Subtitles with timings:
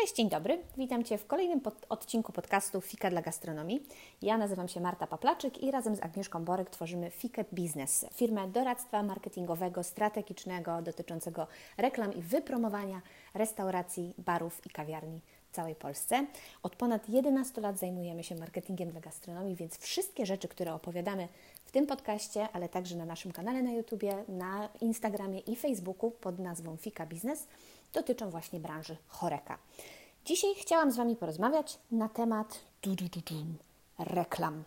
[0.00, 0.58] Cześć, dzień dobry.
[0.76, 3.86] Witam Cię w kolejnym pod odcinku podcastu Fika dla Gastronomii.
[4.22, 9.02] Ja nazywam się Marta Paplaczyk i razem z Agnieszką Borek tworzymy Fikę Biznes, firmę doradztwa
[9.02, 11.46] marketingowego, strategicznego dotyczącego
[11.78, 13.02] reklam i wypromowania
[13.34, 16.26] restauracji, barów i kawiarni w całej Polsce.
[16.62, 21.28] Od ponad 11 lat zajmujemy się marketingiem dla gastronomii, więc wszystkie rzeczy, które opowiadamy
[21.64, 26.38] w tym podcaście, ale także na naszym kanale na YouTubie, na Instagramie i Facebooku pod
[26.38, 27.46] nazwą Fika Biznes–
[27.92, 29.58] dotyczą właśnie branży choreka.
[30.24, 32.60] Dzisiaj chciałam z Wami porozmawiać na temat
[33.98, 34.64] reklam.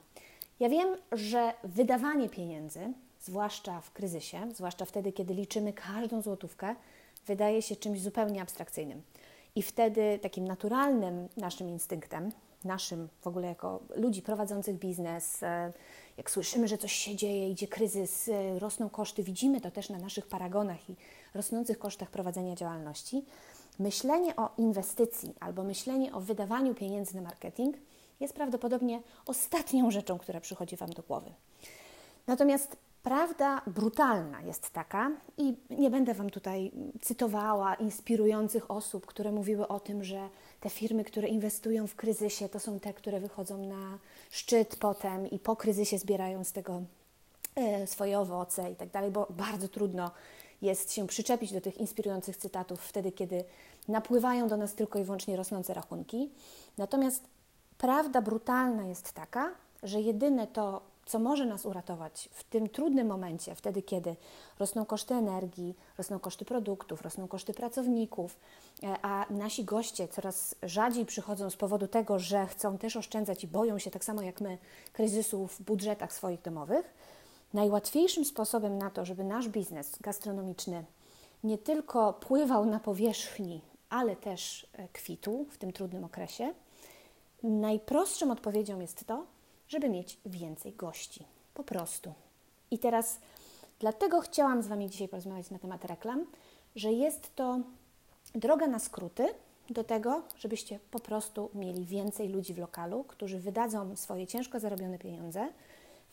[0.59, 6.75] Ja wiem, że wydawanie pieniędzy, zwłaszcza w kryzysie, zwłaszcza wtedy, kiedy liczymy każdą złotówkę,
[7.27, 9.01] wydaje się czymś zupełnie abstrakcyjnym.
[9.55, 12.31] I wtedy takim naturalnym naszym instynktem,
[12.63, 15.73] naszym w ogóle jako ludzi prowadzących biznes, e,
[16.17, 19.97] jak słyszymy, że coś się dzieje, idzie kryzys, e, rosną koszty, widzimy to też na
[19.97, 20.95] naszych paragonach i
[21.33, 23.25] rosnących kosztach prowadzenia działalności,
[23.79, 27.75] myślenie o inwestycji albo myślenie o wydawaniu pieniędzy na marketing
[28.19, 31.31] jest prawdopodobnie ostatnią rzeczą, która przychodzi Wam do głowy.
[32.27, 39.67] Natomiast prawda brutalna jest taka, i nie będę Wam tutaj cytowała inspirujących osób, które mówiły
[39.67, 43.97] o tym, że te firmy, które inwestują w kryzysie, to są te, które wychodzą na
[44.31, 46.81] szczyt potem i po kryzysie zbierają z tego
[47.55, 50.11] e, swoje owoce i tak dalej, bo bardzo trudno
[50.61, 53.43] jest się przyczepić do tych inspirujących cytatów wtedy, kiedy
[53.87, 56.29] napływają do nas tylko i wyłącznie rosnące rachunki.
[56.77, 57.23] Natomiast
[57.77, 59.51] prawda brutalna jest taka,
[59.83, 64.15] że jedyne to, co może nas uratować w tym trudnym momencie, wtedy kiedy
[64.59, 68.39] rosną koszty energii, rosną koszty produktów, rosną koszty pracowników,
[68.83, 73.47] e, a nasi goście coraz rzadziej przychodzą z powodu tego, że chcą też oszczędzać i
[73.47, 74.57] boją się tak samo jak my
[74.93, 76.93] kryzysu w budżetach swoich domowych,
[77.53, 80.85] najłatwiejszym sposobem na to, żeby nasz biznes gastronomiczny
[81.43, 86.53] nie tylko pływał na powierzchni, ale też e, kwitł w tym trudnym okresie,
[87.43, 89.25] najprostszą odpowiedzią jest to,
[89.67, 91.25] żeby mieć więcej gości.
[91.53, 92.13] Po prostu.
[92.71, 93.19] I teraz
[93.79, 96.25] dlatego chciałam z Wami dzisiaj porozmawiać na temat reklam,
[96.75, 97.59] że jest to
[98.35, 99.27] droga na skróty
[99.69, 104.99] do tego, żebyście po prostu mieli więcej ludzi w lokalu, którzy wydadzą swoje ciężko zarobione
[104.99, 105.47] pieniądze,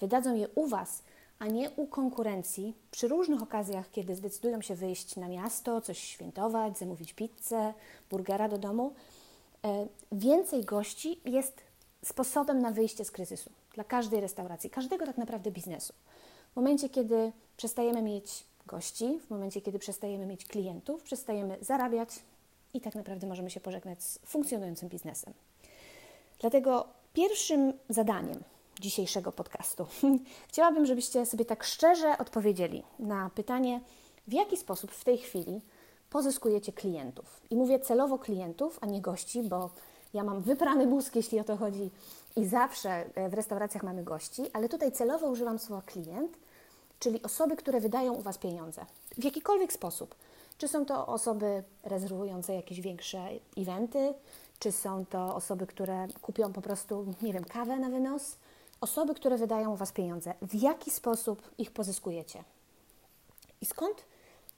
[0.01, 1.03] wydadzą je u Was
[1.39, 6.79] a nie u konkurencji przy różnych okazjach, kiedy zdecydują się wyjść na miasto, coś świętować,
[6.79, 7.75] zamówić pizzę,
[8.11, 8.93] burgera do domu.
[9.65, 11.61] E, więcej gości jest
[12.05, 15.93] sposobem na wyjście z kryzysu dla każdej restauracji, każdego tak naprawdę biznesu.
[16.53, 22.09] W momencie, kiedy przestajemy mieć gości, w momencie, kiedy przestajemy mieć klientów, przestajemy zarabiać
[22.75, 25.33] i tak naprawdę możemy się pożegnać z funkcjonującym biznesem.
[26.41, 28.43] Dlatego pierwszym zadaniem
[28.79, 29.87] dzisiejszego podcastu.
[30.49, 33.81] Chciałabym, żebyście sobie tak szczerze odpowiedzieli na pytanie,
[34.29, 35.61] w jaki sposób w tej chwili
[36.11, 37.41] pozyskujecie klientów.
[37.51, 39.71] I mówię celowo klientów, a nie gości, bo
[40.15, 41.91] ja mam wyprany mózg, jeśli o to chodzi,
[42.37, 46.39] i zawsze e, w restauracjach mamy gości, ale tutaj celowo używam słowa klient,
[46.99, 48.87] czyli osoby, które wydają u Was pieniądze
[49.19, 50.15] w jakikolwiek sposób.
[50.59, 54.15] Czy są to osoby rezerwujące jakieś większe eventy,
[54.59, 58.37] czy są to osoby, które kupią po prostu, nie wiem, kawę na wynos,
[58.81, 62.45] Osoby, które wydają u Was pieniądze, w jaki sposób ich pozyskujecie?
[63.61, 64.05] I skąd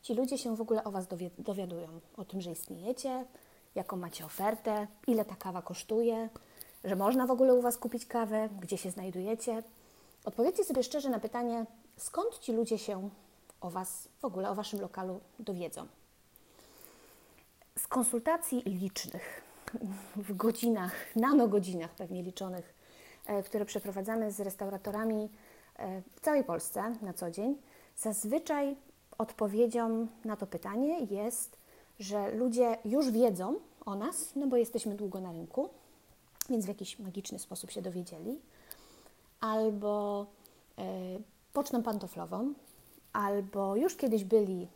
[0.03, 1.07] ci ludzie się w ogóle o Was
[1.39, 1.89] dowiadują?
[2.17, 3.25] O tym, że istniejecie,
[3.75, 6.29] jaką macie ofertę, ile ta kawa kosztuje,
[6.85, 9.63] że można w ogóle u Was kupić kawę, gdzie się znajdujecie.
[10.25, 11.67] Odpowiedzcie sobie szczerze na pytanie,
[11.97, 13.11] skąd ci ludzie się
[13.61, 15.87] o Was, w ogóle o Waszym lokalu dowiedzą.
[17.79, 19.43] Z konsultacji licznych,
[20.17, 22.80] w godzinach, nanogodzinach pewnie liczonych
[23.45, 25.29] które przeprowadzamy z restauratorami
[25.77, 27.57] e, w całej Polsce na co dzień,
[27.97, 28.77] zazwyczaj
[29.19, 31.57] odpowiedzią na to pytanie jest,
[32.01, 33.55] że ludzie już wiedzą
[33.87, 35.69] o nas, no bo jesteśmy długo na rynku,
[36.51, 38.39] więc w jakiś magiczny sposób się dowiedzieli,
[39.41, 40.27] albo
[40.79, 40.85] e,
[41.53, 42.55] pocztą pantoflową,
[43.13, 44.69] albo już kiedyś byli,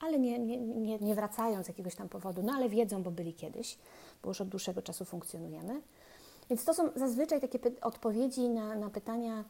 [0.00, 3.34] ale nie, nie, nie, nie wracają z jakiegoś tam powodu, no ale wiedzą, bo byli
[3.34, 3.78] kiedyś,
[4.22, 5.80] bo już od dłuższego czasu funkcjonujemy.
[6.50, 9.44] Więc to są zazwyczaj takie odpowiedzi na, na pytania,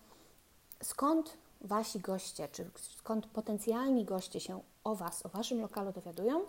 [0.83, 6.41] skąd wasi goście, czy skąd potencjalni goście się o was, o waszym lokalu dowiadują.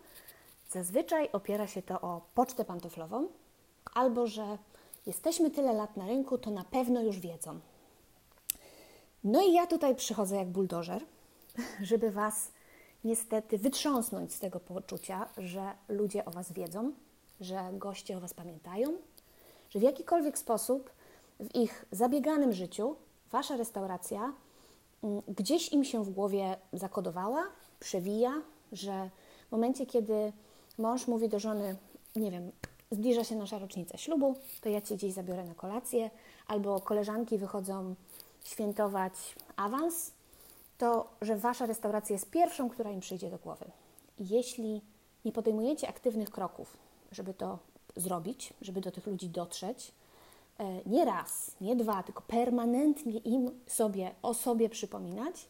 [0.69, 3.27] Zazwyczaj opiera się to o pocztę pantoflową,
[3.93, 4.57] albo że
[5.05, 7.59] jesteśmy tyle lat na rynku, to na pewno już wiedzą.
[9.23, 11.05] No i ja tutaj przychodzę jak buldożer,
[11.81, 12.51] żeby was
[13.03, 16.91] niestety wytrząsnąć z tego poczucia, że ludzie o was wiedzą,
[17.41, 18.93] że goście o was pamiętają,
[19.73, 20.89] że w jakikolwiek sposób
[21.39, 22.95] w ich zabieganym życiu
[23.31, 24.33] wasza restauracja
[25.03, 27.43] mm, gdzieś im się w głowie zakodowała,
[27.79, 28.41] przewija,
[28.71, 29.09] że
[29.49, 30.33] w momencie, kiedy
[30.77, 31.75] mąż mówi do żony,
[32.15, 32.51] nie wiem,
[32.91, 36.09] zbliża się nasza rocznica ślubu, to ja Cię gdzieś zabiorę na kolację,
[36.47, 37.95] albo koleżanki wychodzą
[38.43, 39.13] świętować
[39.55, 40.11] awans,
[40.77, 43.65] to że Wasza restauracja jest pierwszą, która im przyjdzie do głowy.
[44.19, 44.81] Jeśli
[45.25, 46.77] nie podejmujecie aktywnych kroków,
[47.11, 47.59] żeby to
[47.95, 49.91] zrobić, żeby do tych ludzi dotrzeć,
[50.59, 55.45] e, nie raz, nie dwa, tylko permanentnie im sobie, o sobie przypominać,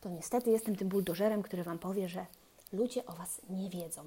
[0.00, 2.26] to niestety jestem tym buldożerem, który Wam powie, że
[2.72, 4.02] ludzie o Was nie wiedzą.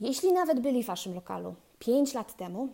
[0.00, 2.68] Jeśli nawet byli w Waszym lokalu 5 lat temu,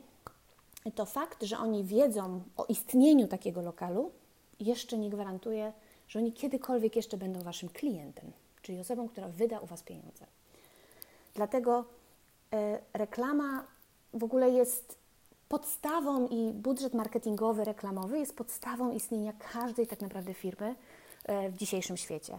[0.94, 4.10] to fakt, że oni wiedzą o istnieniu takiego lokalu,
[4.60, 5.72] jeszcze nie gwarantuje,
[6.08, 8.32] że oni kiedykolwiek jeszcze będą Waszym klientem,
[8.62, 10.26] czyli osobą, która wyda u Was pieniądze.
[11.34, 11.84] Dlatego
[12.92, 13.64] reklama
[14.14, 14.98] w ogóle jest
[15.48, 20.74] podstawą i budżet marketingowy, reklamowy jest podstawą istnienia każdej tak naprawdę firmy
[21.24, 22.38] e, w dzisiejszym świecie.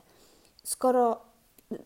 [0.63, 1.21] Skoro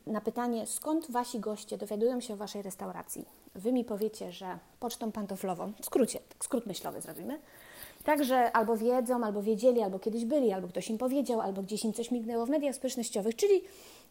[0.08, 3.26] na pytanie, skąd wasi goście dowiadują się o waszej restauracji,
[3.56, 7.40] wy mi powiecie, że pocztą pantoflową, w skrócie, skrót myślowy zrobimy,
[8.08, 11.94] Także albo wiedzą, albo wiedzieli, albo kiedyś byli, albo ktoś im powiedział, albo gdzieś im
[11.94, 13.62] coś mignęło w mediach społecznościowych, czyli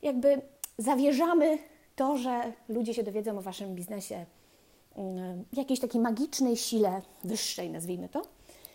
[0.03, 0.41] jakby
[0.79, 1.59] zawierzamy
[1.97, 4.27] to, że ludzie się dowiedzą o waszym biznesie
[4.97, 8.23] mm, jakiejś takiej magicznej sile wyższej, nazwijmy to,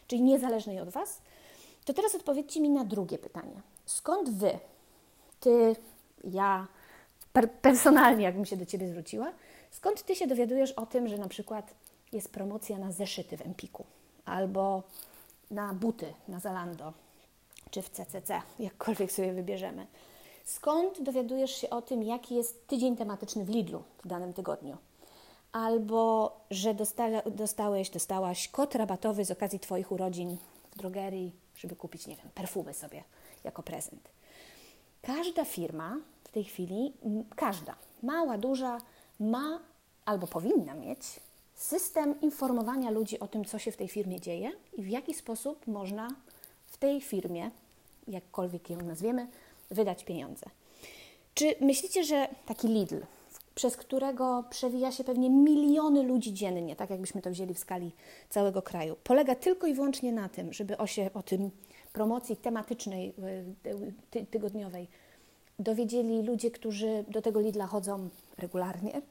[0.08, 1.22] czyli niezależnej od was.
[1.86, 3.62] To teraz odpowiedzcie mi na drugie pytanie.
[3.86, 4.60] Skąd wy,
[5.40, 5.76] ty,
[6.24, 6.68] ja,
[7.34, 9.32] per personalnie, jakbym się do ciebie zwróciła,
[9.72, 11.74] skąd ty się dowiadujesz o tym, że na przykład
[12.12, 13.86] jest promocja na zeszyty w Empiku
[14.26, 14.84] albo
[15.52, 16.94] na buty na Zalando
[17.72, 19.88] czy w CCC, jakkolwiek sobie wybierzemy.
[20.46, 24.78] Skąd dowiadujesz się o tym, jaki jest tydzień tematyczny w Lidlu w danym tygodniu?
[25.52, 26.76] Albo, że
[27.26, 30.38] dostałeś, dostałaś kod rabatowy z okazji Twoich urodzin
[30.72, 33.04] w drogerii, żeby kupić, nie wiem, perfumy sobie
[33.44, 34.10] jako prezent.
[35.02, 36.94] Każda firma w tej chwili,
[37.36, 38.78] każda, mała, duża,
[39.20, 39.60] ma
[40.06, 41.00] albo powinna mieć
[41.56, 45.68] system informowania ludzi o tym, co się w tej firmie dzieje i w jaki sposób
[45.68, 46.10] można
[46.66, 47.52] w tej firmie,
[48.08, 49.28] jakkolwiek ją nazwiemy,
[49.72, 50.46] wydać pieniądze.
[51.34, 52.98] Czy myślicie, że taki Lidl,
[53.56, 57.92] przez którego przewija się pewnie miliony ludzi dziennie, tak jakbyśmy to wzięli w skali
[58.30, 61.52] całego kraju, polega tylko i wyłącznie na tym, żeby o, się, o tym
[61.94, 63.14] promocji tematycznej,
[64.12, 64.88] ty, tygodniowej
[65.60, 69.02] dowiedzieli ludzie, którzy do tego Lidla chodzą regularnie,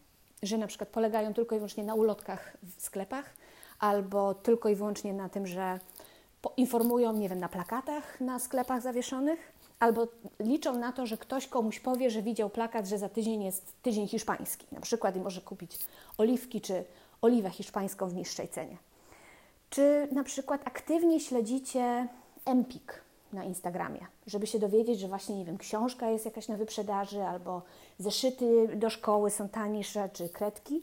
[0.42, 3.36] że na przykład polegają tylko i wyłącznie na ulotkach w sklepach,
[3.78, 5.80] albo tylko i wyłącznie na tym, że
[6.56, 10.09] informują, nie wiem, na plakatach na sklepach zawieszonych, albo
[10.41, 14.09] liczą na to, że ktoś komuś powie, że widział plakat, że za tydzień jest tydzień
[14.09, 15.79] hiszpański, na przykład i może kupić
[16.19, 16.85] oliwki czy
[17.23, 18.77] oliwę hiszpańską w niższej cenie.
[19.71, 22.09] Czy na przykład aktywnie śledzicie
[22.44, 27.23] Empik, na Instagramie, żeby się dowiedzieć, że właśnie, nie wiem, książka jest jakaś na wyprzedaży,
[27.23, 27.62] albo
[27.99, 30.82] zeszyty do szkoły są tańsze, czy kredki,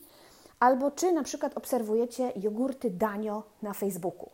[0.60, 4.30] albo czy na przykład obserwujecie jogurty Danio na Facebooku,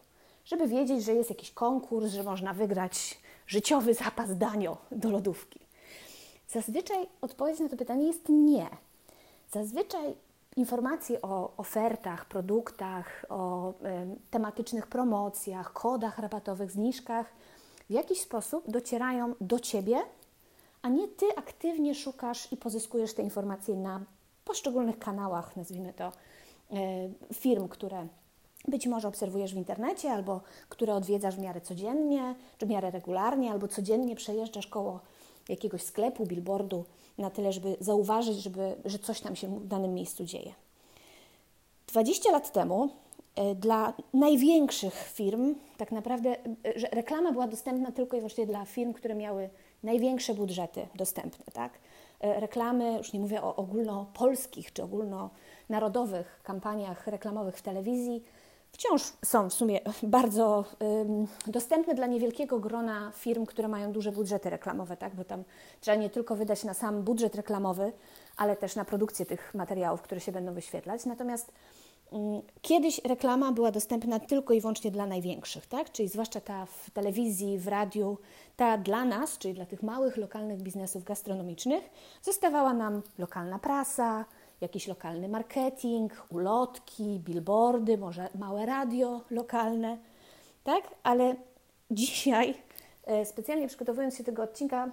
[0.45, 5.59] żeby wiedzieć, że jest jakiś konkurs, że można wygrać życiowy zapas Danio do lodówki.
[6.47, 8.69] Zazwyczaj odpowiedź na to pytanie jest nie.
[9.51, 10.15] Zazwyczaj
[10.55, 13.73] informacje o ofertach, produktach, o
[14.31, 17.33] tematycznych promocjach, kodach rabatowych, zniżkach
[17.89, 20.01] w jakiś sposób docierają do ciebie,
[20.81, 24.01] a nie ty aktywnie szukasz i pozyskujesz te informacje na
[24.45, 26.11] poszczególnych kanałach, nazwijmy to, e,
[27.33, 28.07] firm, które
[28.67, 33.51] być może obserwujesz w internecie, albo które odwiedzasz w miarę codziennie, czy w miarę regularnie,
[33.51, 34.99] albo codziennie przejeżdżasz koło
[35.49, 36.85] jakiegoś sklepu, billboardu,
[37.17, 40.53] na tyle, żeby zauważyć, żeby, że coś tam się w danym miejscu dzieje.
[41.87, 42.89] 20 lat temu
[43.35, 48.65] E, dla największych firm, tak naprawdę, e, że reklama była dostępna tylko i wyłącznie dla
[48.65, 49.49] firm, które miały
[49.83, 51.45] największe budżety dostępne.
[51.53, 51.73] Tak?
[52.19, 58.23] E, reklamy, już nie mówię o ogólnopolskich czy ogólnonarodowych kampaniach reklamowych w telewizji,
[58.73, 60.65] wciąż są w sumie bardzo
[61.47, 65.15] dostępne dla niewielkiego grona firm, które mają duże budżety reklamowe, tak?
[65.15, 65.43] bo tam
[65.81, 67.91] trzeba nie tylko wydać na sam budżet reklamowy,
[68.37, 71.05] ale też na produkcję tych materiałów, które się będą wyświetlać.
[71.05, 71.51] Natomiast
[72.13, 75.91] Mm, kiedyś reklama była dostępna tylko i wyłącznie dla największych, tak?
[75.91, 78.17] czyli zwłaszcza ta w telewizji, w radiu,
[78.55, 81.83] ta dla nas, czyli dla tych małych, lokalnych biznesów gastronomicznych,
[82.21, 84.25] zostawała nam lokalna prasa,
[84.63, 89.97] jakiś lokalny marketing, ulotki, billboardy, może małe radio lokalne,
[90.63, 90.83] tak?
[91.03, 91.35] Ale
[91.91, 92.55] dzisiaj,
[93.05, 94.91] e, specjalnie przygotowując się do tego odcinka,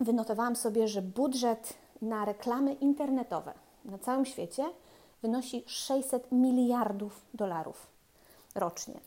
[0.00, 3.52] wynotowałam sobie, że budżet na reklamy internetowe
[3.84, 4.64] na całym świecie–
[5.22, 7.86] wynosi 600 miliardów dolarów
[8.54, 9.00] rocznie.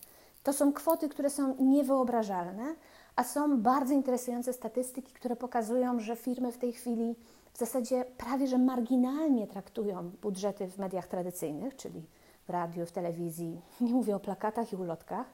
[0.44, 2.76] To są kwoty, które są niewyobrażalne,
[3.16, 7.16] a są bardzo interesujące statystyki, które pokazują, że firmy w tej chwili
[7.56, 12.06] w zasadzie prawie że marginalnie traktują budżety w mediach tradycyjnych, czyli
[12.48, 15.28] w radiu, w telewizji, nie mówię o plakatach i ulotkach,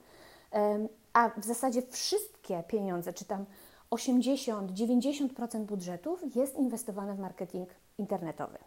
[1.13, 3.45] a w zasadzie wszystkie pieniądze, czy tam
[3.91, 8.57] 80-90% budżetów jest inwestowane w marketing internetowy.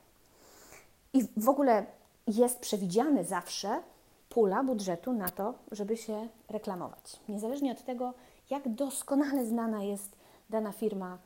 [1.12, 1.86] I w ogóle
[2.26, 3.82] jest przewidziany zawsze
[4.28, 7.20] pula budżetu na to, żeby się reklamować.
[7.28, 8.14] Niezależnie od tego,
[8.50, 10.16] jak doskonale znana jest
[10.50, 11.18] dana firma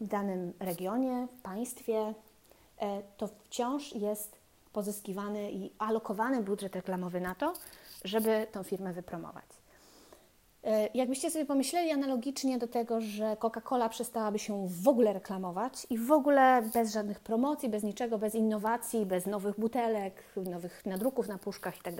[0.00, 2.14] w danym regionie, państwie,
[2.78, 4.36] e, to wciąż jest
[4.72, 7.52] pozyskiwany i alokowany budżet reklamowy na to,
[8.04, 9.44] żeby tą firmę wypromować.
[10.64, 15.98] E, jakbyście sobie pomyśleli analogicznie do tego, że Coca-Cola przestałaby się w ogóle reklamować i
[15.98, 21.38] w ogóle bez żadnych promocji, bez niczego, bez innowacji, bez nowych butelek, nowych nadruków na
[21.38, 21.96] puszkach itd.,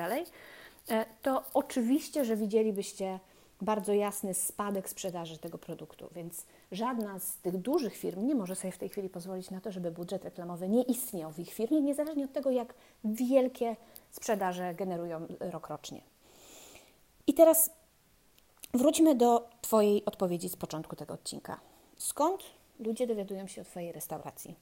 [0.87, 3.19] tak e, to oczywiście, że widzielibyście
[3.61, 8.73] bardzo jasny spadek sprzedaży tego produktu, więc żadna z tych dużych firm nie może sobie
[8.73, 12.25] w tej chwili pozwolić na to, żeby budżet reklamowy nie istniał w ich firmie, niezależnie
[12.25, 13.77] od tego, jak wielkie
[14.11, 16.01] sprzedaże generują rokrocznie.
[17.27, 17.71] I teraz
[18.75, 21.61] wróćmy do Twojej odpowiedzi z początku tego odcinka.
[21.97, 22.43] Skąd
[22.79, 24.55] ludzie dowiadują się o Twojej restauracji?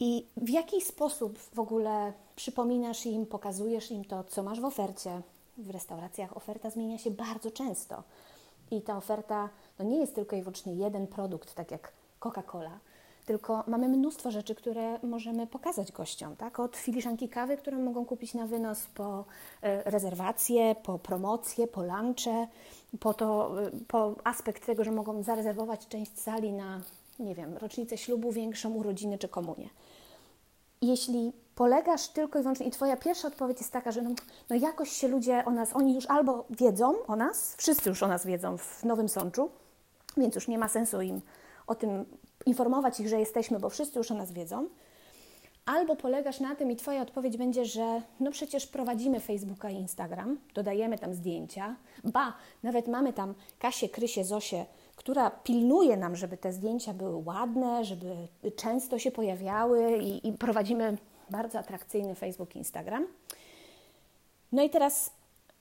[0.00, 5.22] I w jaki sposób w ogóle przypominasz im, pokazujesz im to, co masz w ofercie,
[5.58, 8.02] w restauracjach oferta zmienia się bardzo często.
[8.70, 9.48] I ta oferta
[9.78, 12.78] no nie jest tylko i wyłącznie jeden produkt, tak jak Coca-Cola,
[13.26, 16.60] tylko mamy mnóstwo rzeczy, które możemy pokazać gościom, tak?
[16.60, 19.24] Od filiżanki kawy, które mogą kupić na wynos, po
[19.62, 22.46] e, rezerwacje, po promocje, po lunche,
[23.00, 26.80] po, to, e, po aspekt tego, że mogą zarezerwować część sali na,
[27.18, 29.68] nie wiem, rocznicę ślubu, większą urodziny czy komunię.
[30.82, 34.10] Jeśli polegasz tylko i wyłącznie, i Twoja pierwsza odpowiedź jest taka, że no,
[34.50, 38.08] no jakoś się ludzie o nas, oni już albo wiedzą o nas, wszyscy już o
[38.08, 39.50] nas wiedzą w Nowym Sączu,
[40.16, 41.20] więc już nie ma sensu im
[41.66, 42.04] o tym
[42.46, 44.68] informować ich, że jesteśmy, bo wszyscy już o nas wiedzą.
[45.66, 50.38] Albo polegasz na tym i Twoja odpowiedź będzie, że no przecież prowadzimy Facebooka i Instagram,
[50.54, 52.32] dodajemy tam zdjęcia, ba,
[52.62, 54.66] nawet mamy tam Kasię, Krysię, Zosię,
[55.00, 60.98] która pilnuje nam, żeby te zdjęcia były ładne, żeby często się pojawiały i, i prowadzimy
[61.30, 63.06] bardzo atrakcyjny Facebook Instagram.
[64.52, 65.10] No i teraz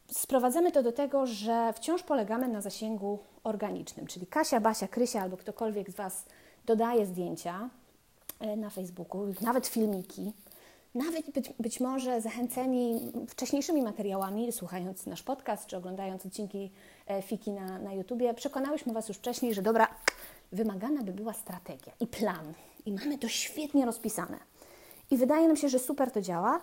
[0.08, 5.38] sprowadzamy to do tego, że wciąż polegamy na zasięgu organicznym, czyli Kasia, Basia, Krysia albo
[5.38, 6.26] ktokolwiek z Was
[6.66, 7.70] dodaje zdjęcia
[8.40, 10.34] e, na Facebooku, nawet filmiki,
[10.96, 16.72] nawet być, być może zachęceni wcześniejszymi materiałami, słuchając nasz podcast czy oglądając odcinki
[17.08, 19.88] e, Fiki na, na YouTubie, przekonałyśmy Was już wcześniej, że dobra,
[20.52, 22.54] wymagana by była strategia i plan.
[22.86, 24.40] I mamy to świetnie rozpisane.
[25.12, 26.62] I wydaje nam się, że super to działa,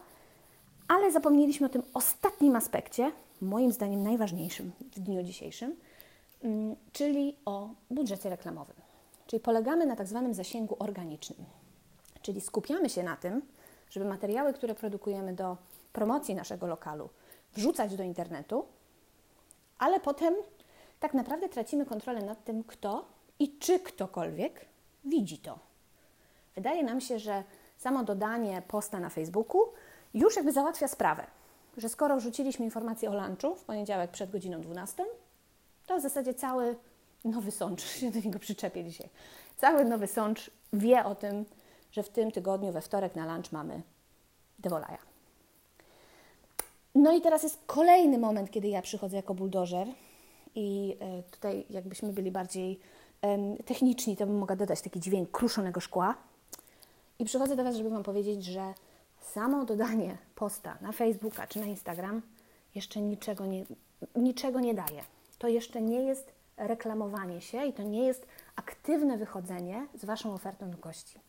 [0.88, 5.76] ale zapomnieliśmy o tym ostatnim aspekcie, moim zdaniem najważniejszym w dniu dzisiejszym,
[6.42, 8.76] mm, czyli o budżecie reklamowym.
[9.26, 11.45] Czyli polegamy na tak zwanym zasięgu organicznym.
[12.23, 13.42] Czyli skupiamy się na tym,
[13.90, 15.56] żeby materiały, które produkujemy do
[15.92, 17.08] promocji naszego lokalu,
[17.54, 18.64] wrzucać do internetu,
[19.78, 20.34] ale potem
[21.00, 23.04] tak naprawdę tracimy kontrolę nad tym, kto
[23.38, 24.66] i czy ktokolwiek
[25.04, 25.58] widzi to.
[26.54, 27.44] Wydaje nam się, że
[27.76, 29.62] samo dodanie posta na Facebooku
[30.14, 31.26] już jakby załatwia sprawę,
[31.76, 35.04] że skoro wrzuciliśmy informację o lunchu w poniedziałek przed godziną 12,
[35.86, 36.76] to w zasadzie cały
[37.24, 39.08] Nowy Sącz, się do niego przyczepię dzisiaj,
[39.56, 41.44] cały Nowy Sącz wie o tym,
[41.92, 43.82] że w tym tygodniu, we wtorek na lunch mamy
[44.58, 44.98] Devolaja.
[46.94, 49.88] No i teraz jest kolejny moment, kiedy ja przychodzę jako buldożer
[50.54, 52.80] i e, tutaj jakbyśmy byli bardziej
[53.64, 56.14] techniczni, to bym mogła dodać taki dźwięk kruszonego szkła.
[57.18, 58.74] I przychodzę do Was, żeby Wam powiedzieć, że
[59.20, 62.22] samo dodanie posta na Facebooka czy na Instagram
[62.74, 63.64] jeszcze niczego nie,
[64.16, 65.02] niczego nie daje.
[65.38, 68.26] To jeszcze nie jest reklamowanie się i to nie jest
[68.56, 71.20] aktywne wychodzenie z Waszą ofertą do gości.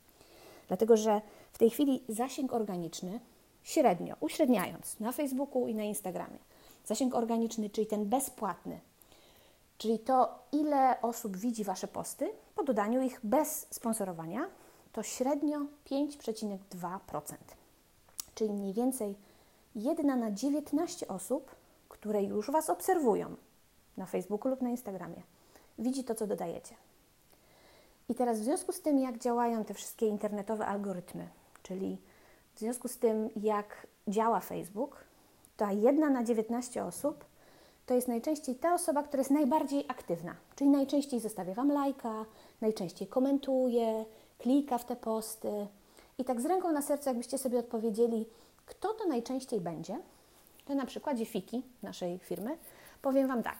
[0.67, 1.21] Dlatego, że
[1.53, 3.19] w tej chwili zasięg organiczny
[3.63, 6.37] średnio, uśredniając na Facebooku i na Instagramie,
[6.85, 8.79] zasięg organiczny, czyli ten bezpłatny,
[9.77, 14.47] czyli to, ile osób widzi Wasze posty, po dodaniu ich bez sponsorowania,
[14.93, 15.59] to średnio
[15.91, 17.35] 5,2%.
[18.35, 19.15] Czyli mniej więcej
[19.75, 21.55] 1 na 19 osób,
[21.89, 23.35] które już Was obserwują
[23.97, 25.21] na Facebooku lub na Instagramie,
[25.79, 26.75] widzi to, co dodajecie.
[28.09, 31.27] I teraz w związku z tym, jak działają te wszystkie internetowe algorytmy,
[31.63, 31.97] czyli
[32.55, 35.03] w związku z tym, jak działa Facebook,
[35.57, 37.25] ta jedna na 19 osób
[37.85, 42.25] to jest najczęściej ta osoba, która jest najbardziej aktywna, czyli najczęściej zostawia Wam lajka,
[42.61, 44.05] najczęściej komentuje,
[44.37, 45.67] klika w te posty.
[46.17, 48.25] I tak z ręką na sercu, jakbyście sobie odpowiedzieli,
[48.65, 49.99] kto to najczęściej będzie,
[50.65, 52.57] to na przykładzie Fiki, naszej firmy,
[53.01, 53.57] powiem Wam tak.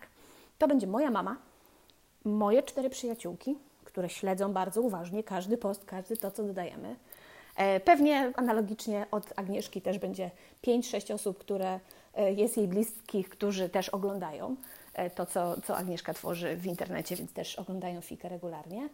[0.57, 1.37] To będzie moja mama,
[2.25, 3.57] moje cztery przyjaciółki,
[3.97, 6.95] które śledzą bardzo uważnie każdy post, każdy to, co dodajemy.
[7.55, 10.31] E, pewnie analogicznie od Agnieszki też będzie
[10.67, 11.79] 5-6 osób, które
[12.13, 14.55] e, jest jej bliskich, którzy też oglądają
[14.93, 18.89] e, to, co, co Agnieszka tworzy w internecie, więc też oglądają Fikę regularnie,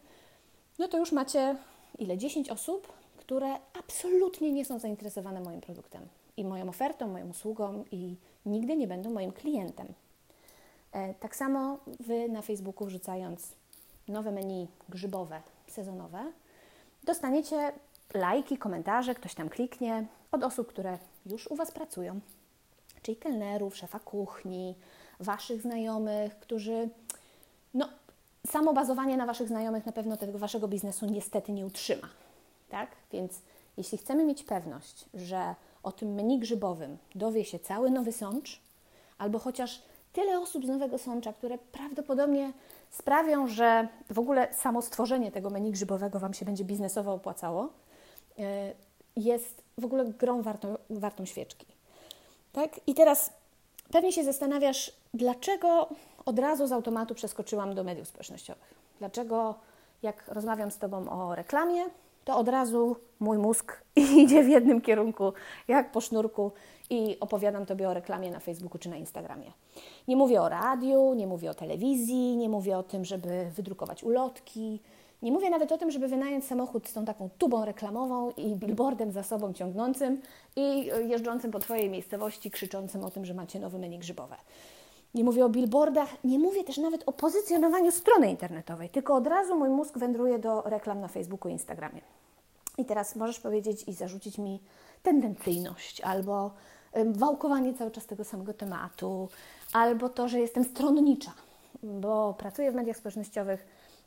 [0.79, 1.55] no to już macie
[2.00, 2.17] ile?
[2.17, 6.01] 10 osób, które absolutnie nie są zainteresowane moim produktem
[6.38, 9.88] i moją ofertą, moją usługą i nigdy nie będą moim klientem.
[11.19, 13.62] Tak samo Wy na Facebooku wrzucając
[14.07, 16.31] nowe menu grzybowe, sezonowe,
[17.03, 17.72] dostaniecie
[18.13, 22.19] lajki, komentarze, ktoś tam kliknie od osób, które już u Was pracują,
[23.01, 24.75] czyli kelnerów, szefa kuchni,
[25.19, 26.89] Waszych znajomych, którzy,
[27.74, 27.89] no,
[28.48, 32.07] samo bazowanie na Waszych znajomych na pewno tego Waszego biznesu niestety nie utrzyma,
[32.69, 32.89] tak?
[33.12, 33.41] Więc
[33.77, 38.62] jeśli chcemy mieć pewność, że o tym menu grzybowym dowie się cały Nowy Sącz,
[39.17, 39.81] albo chociaż
[40.13, 42.53] tyle osób z Nowego Sącza, które prawdopodobnie
[42.94, 47.70] sprawią, że w ogóle samo stworzenie tego menu grzybowego Wam się będzie biznesowo opłacało,
[48.40, 48.74] e,
[49.16, 51.66] jest w ogóle grą wartą, wartą świeczki.
[52.54, 52.80] Tak?
[52.88, 53.34] I teraz
[53.92, 55.90] pewnie się zastanawiasz, dlaczego
[56.26, 58.74] od razu z automatu przeskoczyłam do mediów społecznościowych.
[59.00, 59.56] Dlaczego,
[60.04, 61.86] jak rozmawiam z Tobą o reklamie,
[62.25, 63.84] to od razu mój mózg
[64.24, 65.34] idzie w jednym kierunku,
[65.68, 66.51] jak po sznurku,
[66.89, 69.51] i opowiadam Tobie o reklamie na Facebooku czy na Instagramie.
[70.08, 74.80] Nie mówię o radiu, nie mówię o telewizji, nie mówię o tym, żeby wydrukować ulotki,
[75.22, 79.12] nie mówię nawet o tym, żeby wynająć samochód z tą taką tubą reklamową i billboardem
[79.12, 80.22] za sobą ciągnącym
[80.56, 84.36] i jeżdżącym po Twojej miejscowości, krzyczącym o tym, że macie nowe menu grzybowe.
[85.13, 89.58] Nie mówię o billboardach, nie mówię też nawet o pozycjonowaniu strony internetowej, tylko od razu
[89.58, 92.01] mój mózg wędruje do reklam na Facebooku i Instagramie.
[92.77, 94.62] I teraz możesz powiedzieć i zarzucić mi
[95.03, 96.51] tendencyjność albo
[97.05, 99.29] wałkowanie cały czas tego samego tematu,
[99.74, 101.32] albo to, że jestem stronnicza,
[101.84, 103.65] bo pracuję w mediach społecznościowych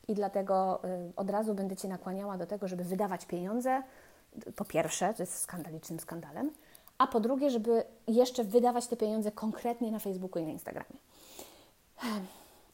[0.09, 0.81] i dlatego
[1.17, 3.83] od razu będę Cię nakłaniała do tego, żeby wydawać pieniądze.
[4.57, 6.51] Po pierwsze, to jest skandalicznym skandalem,
[6.99, 10.97] a po drugie, żeby jeszcze wydawać te pieniądze konkretnie na Facebooku i na Instagramie.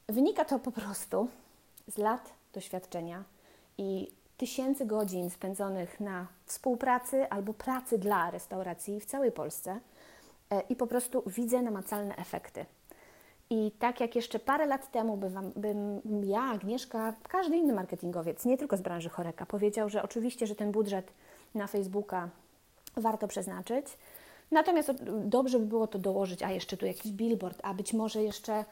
[0.08, 1.28] Wynika to po prostu
[1.88, 3.24] z lat doświadczenia
[3.78, 9.80] i tysięcy godzin spędzonych na współpracy albo pracy dla restauracji w całej Polsce
[10.50, 12.66] e, i po prostu widzę namacalne efekty.
[13.50, 15.16] I tak jak jeszcze parę lat temu
[15.56, 20.54] bym ja, Agnieszka, każdy inny marketingowiec, nie tylko z branży choreka, powiedział, że oczywiście, że
[20.54, 21.12] ten budżet
[21.54, 22.28] na Facebooka
[22.96, 23.86] warto przeznaczyć.
[24.52, 24.92] Natomiast
[25.24, 28.64] dobrze by było to dołożyć, a jeszcze tu jakiś billboard, a być może jeszcze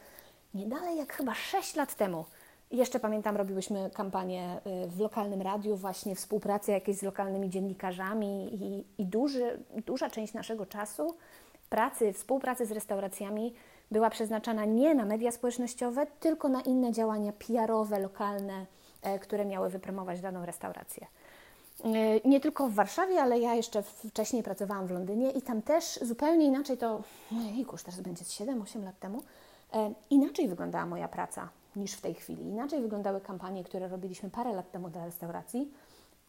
[0.53, 2.25] nie dalej jak chyba 6 lat temu.
[2.71, 8.85] Jeszcze pamiętam, robiłyśmy kampanię y, w lokalnym radiu, właśnie współpracy jakieś z lokalnymi dziennikarzami i,
[9.01, 11.15] i duży, duża część naszego czasu
[11.69, 13.53] pracy, współpracy z restauracjami
[13.91, 18.65] była przeznaczana nie na media społecznościowe, tylko na inne działania PR-owe, lokalne,
[19.01, 21.07] e, które miały wypromować daną restaurację.
[21.83, 25.99] E, nie tylko w Warszawie, ale ja jeszcze wcześniej pracowałam w Londynie i tam też
[26.01, 29.23] zupełnie inaczej to, jejku, już teraz będzie 7-8 lat temu,
[29.73, 32.43] e, inaczej wyglądała moja praca niż w tej chwili.
[32.43, 35.71] Inaczej wyglądały kampanie, które robiliśmy parę lat temu dla restauracji,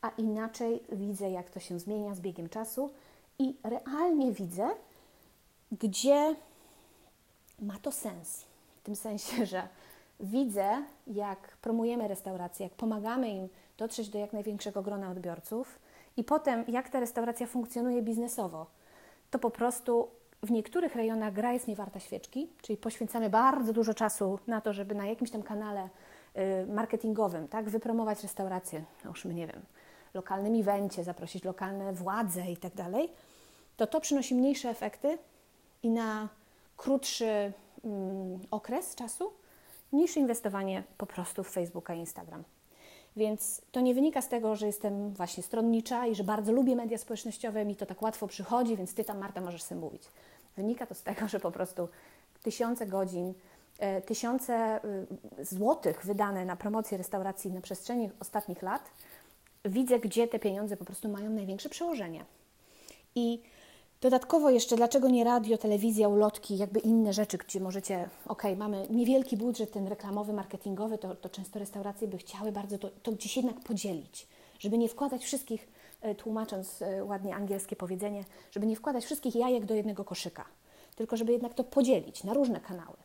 [0.02, 2.90] a inaczej widzę, jak to się zmienia z biegiem czasu
[3.38, 4.68] i realnie widzę,
[5.72, 6.34] gdzie
[7.62, 8.44] ma to sens.
[8.76, 9.68] W tym sensie, że
[10.20, 15.78] widzę, jak promujemy restauracje, jak pomagamy im dotrzeć do jak największego grona odbiorców
[16.16, 18.66] i potem, jak ta restauracja funkcjonuje biznesowo.
[19.30, 20.08] To po prostu
[20.42, 24.94] w niektórych rejonach gra jest niewarta świeczki, czyli poświęcamy bardzo dużo czasu na to, żeby
[24.94, 25.88] na jakimś tam kanale
[26.36, 29.62] y, marketingowym tak, wypromować restaurację, no już my nie wiem,
[30.14, 33.08] lokalnym evencie, zaprosić lokalne władze i tak dalej,
[33.76, 35.18] to to przynosi mniejsze efekty
[35.82, 36.28] i na
[36.76, 37.52] krótszy
[37.84, 39.32] mm, okres czasu
[39.92, 42.44] niż inwestowanie po prostu w Facebooka i Instagram.
[43.16, 46.98] Więc to nie wynika z tego, że jestem właśnie stronnicza i że bardzo lubię media
[46.98, 50.02] społecznościowe, mi to tak łatwo przychodzi, więc ty tam, Marta, możesz sobie mówić.
[50.56, 51.88] Wynika to z tego, że po prostu
[52.42, 53.34] tysiące godzin,
[53.78, 54.80] e, tysiące e,
[55.44, 58.90] złotych wydane na promocję restauracji na przestrzeni ostatnich lat,
[59.64, 62.24] widzę, gdzie te pieniądze po prostu mają największe przełożenie.
[63.14, 63.42] I
[64.02, 69.36] Dodatkowo jeszcze, dlaczego nie radio, telewizja, ulotki, jakby inne rzeczy, gdzie możecie, ok, mamy niewielki
[69.36, 73.60] budżet ten reklamowy, marketingowy, to, to często restauracje by chciały bardzo to, to gdzieś jednak
[73.60, 74.26] podzielić,
[74.58, 75.68] żeby nie wkładać wszystkich,
[76.00, 80.44] e, tłumacząc e, ładnie angielskie powiedzenie, żeby nie wkładać wszystkich jajek do jednego koszyka,
[80.96, 82.96] tylko żeby jednak to podzielić na różne kanały.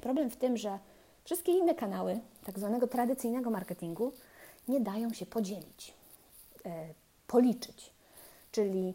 [0.00, 0.78] Problem w tym, że
[1.24, 4.12] wszystkie inne kanały tak zwanego tradycyjnego marketingu
[4.68, 5.94] nie dają się podzielić,
[6.66, 6.94] e,
[7.26, 7.90] policzyć.
[8.52, 8.94] Czyli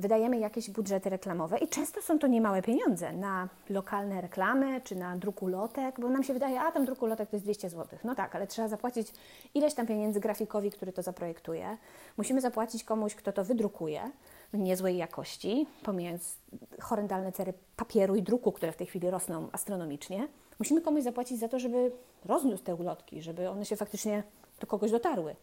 [0.00, 5.16] wydajemy jakieś budżety reklamowe i często są to niemałe pieniądze na lokalne reklamy czy na
[5.16, 7.98] druk ulotek, bo nam się wydaje, a tam druk ulotek to jest 200 zł.
[8.04, 9.12] No tak, ale trzeba zapłacić
[9.54, 11.76] ileś tam pieniędzy grafikowi, który to zaprojektuje.
[12.16, 14.10] Musimy zapłacić komuś, kto to wydrukuje.
[14.52, 16.36] niezłej jakości, pomijając
[16.80, 21.48] horrendalne cery papieru i druku, które w tej chwili rosną astronomicznie, musimy komuś zapłacić za
[21.48, 21.92] to, żeby
[22.24, 24.22] rozniósł te ulotki, żeby one się faktycznie
[24.60, 25.36] do kogoś dotarły.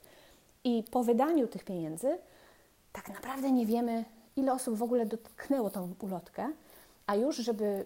[0.63, 2.17] I po wydaniu tych pieniędzy
[2.93, 4.05] tak naprawdę nie wiemy,
[4.37, 6.51] ile osób w ogóle dotknęło tą ulotkę,
[7.07, 7.85] a już, żeby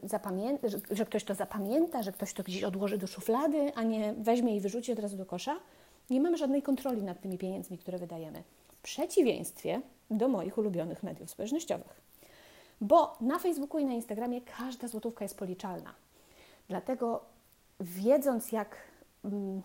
[0.64, 4.56] że, że ktoś to zapamięta, że ktoś to gdzieś odłoży do szuflady, a nie weźmie
[4.56, 5.60] i wyrzuci od razu do kosza,
[6.10, 8.44] nie mamy żadnej kontroli nad tymi pieniędzmi, które wydajemy.
[8.68, 12.02] W przeciwieństwie do moich ulubionych mediów społecznościowych.
[12.82, 15.94] Bo na Facebooku i na Instagramie każda złotówka jest policzalna.
[16.70, 17.22] Dlatego
[17.80, 18.78] wiedząc, jak,
[19.26, 19.62] mm,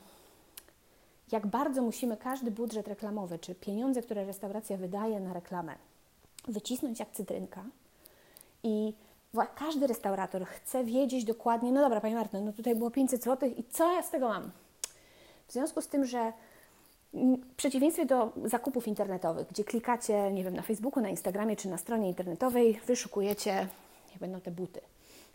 [1.33, 5.75] jak bardzo musimy każdy budżet reklamowy, czy pieniądze, które restauracja wydaje na reklamę,
[6.49, 7.65] wycisnąć jak cytrynka
[8.63, 8.95] i
[9.55, 13.65] każdy restaurator chce wiedzieć dokładnie, no dobra, Pani Marta, no tutaj było 500 zł i
[13.65, 14.51] co ja z tego mam?
[15.49, 16.33] W związku z tym, że
[17.15, 21.79] w przeciwieństwie do zakupów internetowych, gdzie klikacie, nie wiem, na Facebooku, na Instagramie czy na
[21.79, 23.51] stronie internetowej, wyszukujecie,
[24.11, 24.81] jak będą te buty.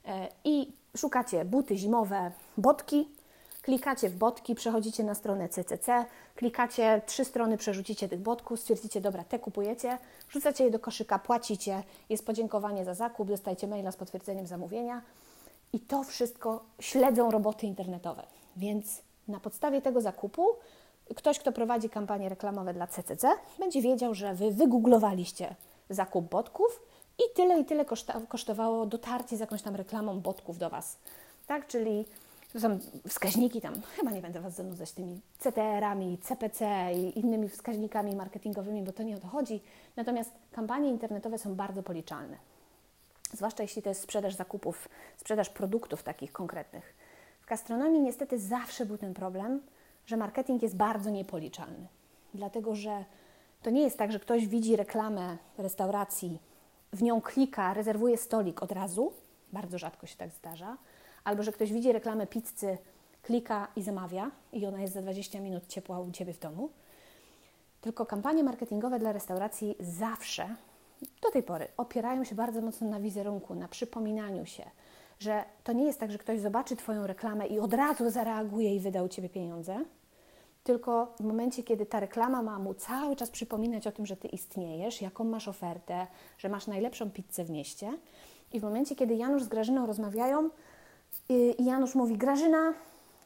[0.06, 3.10] E, I szukacie buty zimowe, botki,
[3.62, 9.24] klikacie w botki, przechodzicie na stronę CCC, klikacie trzy strony, przerzucicie tych botków, stwierdzicie, dobra,
[9.24, 9.98] te kupujecie,
[10.30, 15.02] wrzucacie je do koszyka, płacicie, jest podziękowanie za zakup, dostajecie maila z potwierdzeniem zamówienia
[15.74, 18.24] i to wszystko śledzą roboty internetowe.
[18.58, 20.48] Więc na podstawie tego zakupu
[21.16, 23.28] ktoś, kto prowadzi kampanie reklamowe dla CCC,
[23.60, 25.56] będzie wiedział, że Wy wygooglowaliście
[25.90, 26.82] zakup botków
[27.20, 27.86] i tyle i tyle
[28.28, 30.98] kosztowało dotarcie z jakąś tam reklamą botków do Was.
[31.48, 32.06] Tak, czyli
[32.54, 38.16] to są wskaźniki tam, chyba nie będę Was zanudzać tymi CTR-ami, CPC i innymi wskaźnikami
[38.16, 39.62] marketingowymi, bo to nie o to chodzi.
[39.96, 42.38] Natomiast kampanie internetowe są bardzo policzalne.
[43.34, 46.94] Zwłaszcza jeśli to jest sprzedaż zakupów, sprzedaż produktów takich konkretnych.
[47.42, 49.62] W gastronomii niestety zawsze był ten problem,
[50.06, 51.88] że marketing jest bardzo niepoliczalny.
[52.34, 53.06] Dlatego, że
[53.62, 56.40] to nie jest tak, że ktoś widzi reklamę restauracji,
[56.94, 59.14] w nią klika, rezerwuje stolik od razu,
[59.54, 60.78] bardzo rzadko się tak zdarza,
[61.24, 62.78] albo że ktoś widzi reklamę pizzy,
[63.22, 66.70] klika i zamawia i ona jest za 20 minut ciepła u Ciebie w domu.
[67.82, 70.56] Tylko kampanie marketingowe dla restauracji zawsze,
[71.22, 74.64] do tej pory, opierają się bardzo mocno na wizerunku, na przypominaniu się,
[75.20, 78.80] że to nie jest tak, że ktoś zobaczy Twoją reklamę i od razu zareaguje i
[78.80, 79.86] wyda u Ciebie pieniądze,
[80.64, 84.28] tylko w momencie, kiedy ta reklama ma mu cały czas przypominać o tym, że Ty
[84.28, 86.08] istniejesz, jaką masz ofertę,
[86.38, 87.94] że masz najlepszą pizzę w mieście
[88.54, 90.50] i w momencie, kiedy Janusz z Grażyną rozmawiają
[91.30, 92.74] i Janusz mówi, Grażyna,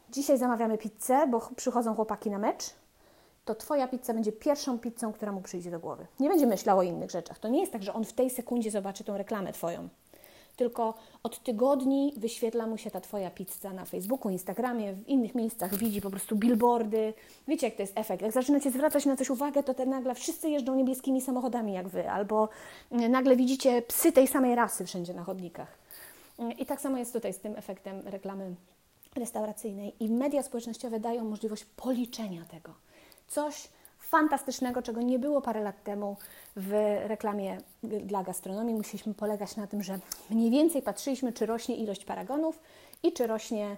[0.10, 2.64] dzisiaj zamawiamy pizzę, bo przychodzą chłopaki na mecz,
[3.46, 6.08] to Twoja pizza będzie pierwszą pizzą, która mu przyjdzie do głowy.
[6.20, 7.40] Nie będzie myślał o innych rzeczach.
[7.40, 9.90] To nie jest tak, że on w tej sekundzie zobaczy tą reklamę Twoją
[10.56, 10.94] tylko
[11.24, 16.02] od tygodni wyświetla mu się ta Twoja pizza na Facebooku, Instagramie, w innych miejscach, widzi
[16.02, 17.14] po prostu billboardy.
[17.48, 18.22] Wiecie, jak to jest efekt.
[18.22, 22.10] Jak zaczynacie zwracać na coś uwagę, to te nagle wszyscy jeżdżą niebieskimi samochodami jak Wy,
[22.10, 22.50] albo
[22.92, 25.85] mm, nagle widzicie psy tej samej rasy wszędzie na chodnikach.
[26.58, 28.56] I tak samo jest tutaj z tym efektem reklamy
[29.16, 29.96] restauracyjnej.
[30.00, 32.74] I media społecznościowe dają możliwość policzenia tego.
[33.28, 33.70] Coś,
[34.00, 36.18] fantastycznego, czego nie było parę lat temu
[36.56, 36.72] w
[37.08, 38.76] reklamie dla gastronomii.
[38.76, 42.60] Musieliśmy polegać na tym, że mniej więcej patrzyliśmy, czy rośnie ilość paragonów
[43.04, 43.78] i czy rośnie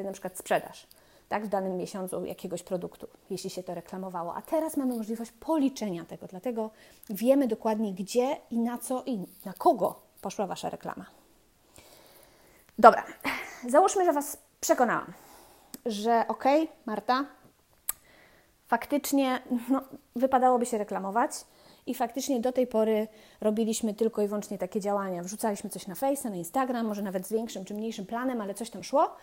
[0.00, 0.86] y, na przykład sprzedaż
[1.28, 4.34] tak, w danym miesiącu jakiegoś produktu, jeśli się to reklamowało.
[4.34, 6.70] A teraz mamy możliwość policzenia tego, dlatego
[7.10, 11.06] wiemy dokładnie, gdzie i na co i na kogo poszła Wasza reklama.
[12.78, 13.04] Dobra,
[13.68, 15.12] załóżmy, że Was przekonałam,
[15.86, 16.44] że ok,
[16.86, 17.24] Marta,
[18.68, 19.82] faktycznie no,
[20.16, 21.30] wypadałoby się reklamować
[21.86, 23.08] i faktycznie do tej pory
[23.40, 25.22] robiliśmy tylko i wyłącznie takie działania.
[25.22, 28.70] Wrzucaliśmy coś na Face, na Instagram, może nawet z większym czy mniejszym planem, ale coś
[28.70, 29.16] tam szło.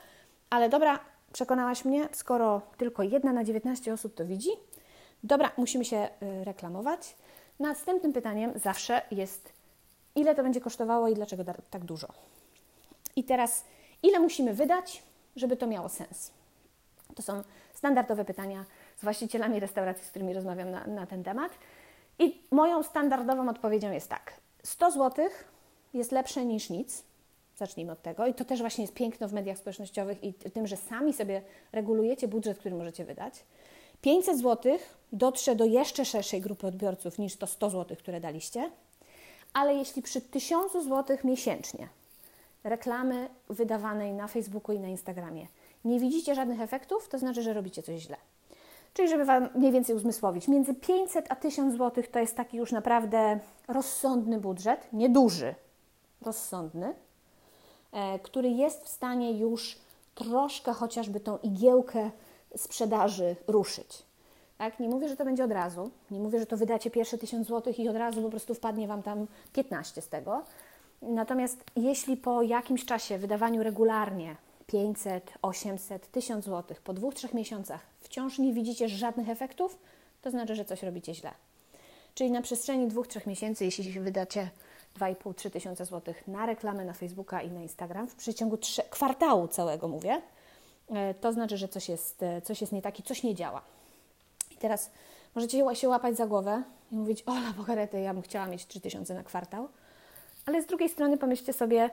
[0.49, 0.99] Ale dobra,
[1.33, 4.49] przekonałaś mnie, skoro tylko jedna na 19 osób to widzi,
[5.23, 7.15] dobra, musimy się y, reklamować.
[7.59, 9.53] Następnym pytaniem zawsze jest,
[10.15, 12.07] ile to będzie kosztowało i dlaczego tak dużo.
[13.15, 13.65] I teraz,
[14.03, 15.03] ile musimy wydać,
[15.35, 16.31] żeby to miało sens?
[17.15, 18.65] To są standardowe pytania
[18.97, 21.51] z właścicielami restauracji, z którymi rozmawiam na, na ten temat.
[22.19, 25.25] I moją standardową odpowiedzią jest tak: 100 zł
[25.93, 27.03] jest lepsze niż nic.
[27.57, 28.27] Zacznijmy od tego.
[28.27, 32.27] I to też właśnie jest piękno w mediach społecznościowych i tym, że sami sobie regulujecie
[32.27, 33.33] budżet, który możecie wydać.
[34.01, 34.77] 500 zł
[35.11, 38.71] dotrze do jeszcze szerszej grupy odbiorców niż to 100 zł, które daliście.
[39.53, 41.87] Ale jeśli przy 1000 zł miesięcznie
[42.63, 45.47] reklamy wydawanej na Facebooku i na Instagramie
[45.85, 48.17] nie widzicie żadnych efektów, to znaczy, że robicie coś źle.
[48.93, 52.71] Czyli, żeby Wam mniej więcej uzmysłowić, między 500 a 1000 zł to jest taki już
[52.71, 55.55] naprawdę rozsądny budżet, nieduży,
[56.21, 56.93] rozsądny,
[57.91, 59.77] e, który jest w stanie już
[60.15, 62.11] troszkę chociażby tą igiełkę
[62.55, 64.03] sprzedaży ruszyć.
[64.57, 64.79] Tak?
[64.79, 65.91] Nie mówię, że to będzie od razu.
[66.11, 69.03] Nie mówię, że to wydacie pierwsze 1000 zł i od razu po prostu wpadnie Wam
[69.03, 70.43] tam 15 z tego.
[71.07, 74.35] Natomiast jeśli po jakimś czasie wydawaniu regularnie
[74.67, 79.79] 500, 800, 1000 zł po dwóch, trzech miesiącach wciąż nie widzicie żadnych efektów,
[80.21, 81.31] to znaczy, że coś robicie źle.
[82.15, 84.49] Czyli na przestrzeni dwóch, trzech miesięcy, jeśli wydacie
[84.99, 88.57] 2,5-3 tysiące złotych na reklamę na Facebooka i na Instagram w przeciągu
[88.89, 90.21] kwartału całego mówię,
[90.89, 93.61] e, to znaczy, że coś jest, e, coś jest nie tak i coś nie działa.
[94.51, 94.91] I teraz
[95.35, 99.13] możecie się łapać za głowę i mówić, ola bogarety, ja bym chciała mieć 3 tysiące
[99.13, 99.67] na kwartał,
[100.45, 101.89] ale z drugiej strony pomyślcie sobie,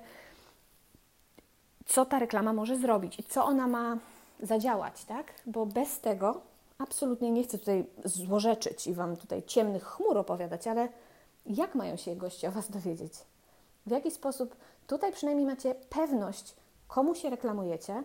[1.86, 3.98] co ta reklama może zrobić i co ona ma
[4.42, 5.34] zadziałać, tak?
[5.46, 6.40] Bo bez tego
[6.78, 10.88] absolutnie nie chcę tutaj złorzeczyć i Wam tutaj ciemnych chmur opowiadać, ale
[11.46, 13.12] jak mają się goście o Was dowiedzieć?
[13.86, 16.54] W jaki sposób tutaj przynajmniej macie pewność,
[16.88, 18.02] komu się reklamujecie,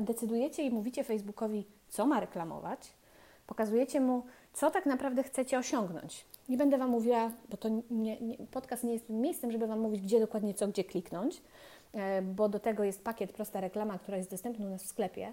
[0.00, 2.92] decydujecie i mówicie Facebookowi, co ma reklamować,
[3.46, 6.24] pokazujecie mu, co tak naprawdę chcecie osiągnąć.
[6.48, 9.80] Nie będę Wam mówiła, bo to nie, nie, podcast nie jest tym miejscem, żeby Wam
[9.80, 11.42] mówić, gdzie dokładnie co, gdzie kliknąć,
[11.92, 15.32] e, bo do tego jest pakiet Prosta Reklama, która jest dostępna u nas w sklepie.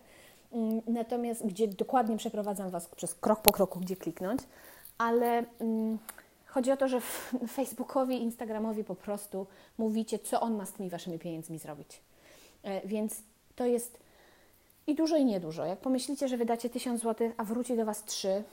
[0.51, 4.41] Mm, natomiast gdzie dokładnie przeprowadzam Was przez krok po kroku, gdzie kliknąć,
[4.97, 5.97] ale mm,
[6.45, 7.01] chodzi o to, że
[7.57, 9.47] Facebookowi, Instagramowi po prostu
[9.77, 12.01] mówicie, co on ma z tymi Waszymi pieniędzmi zrobić.
[12.63, 13.21] E, więc
[13.55, 14.05] to jest
[14.87, 15.65] i dużo, i niedużo.
[15.65, 18.43] Jak pomyślicie, że wydacie 1000 zł, a wróci do Was 3,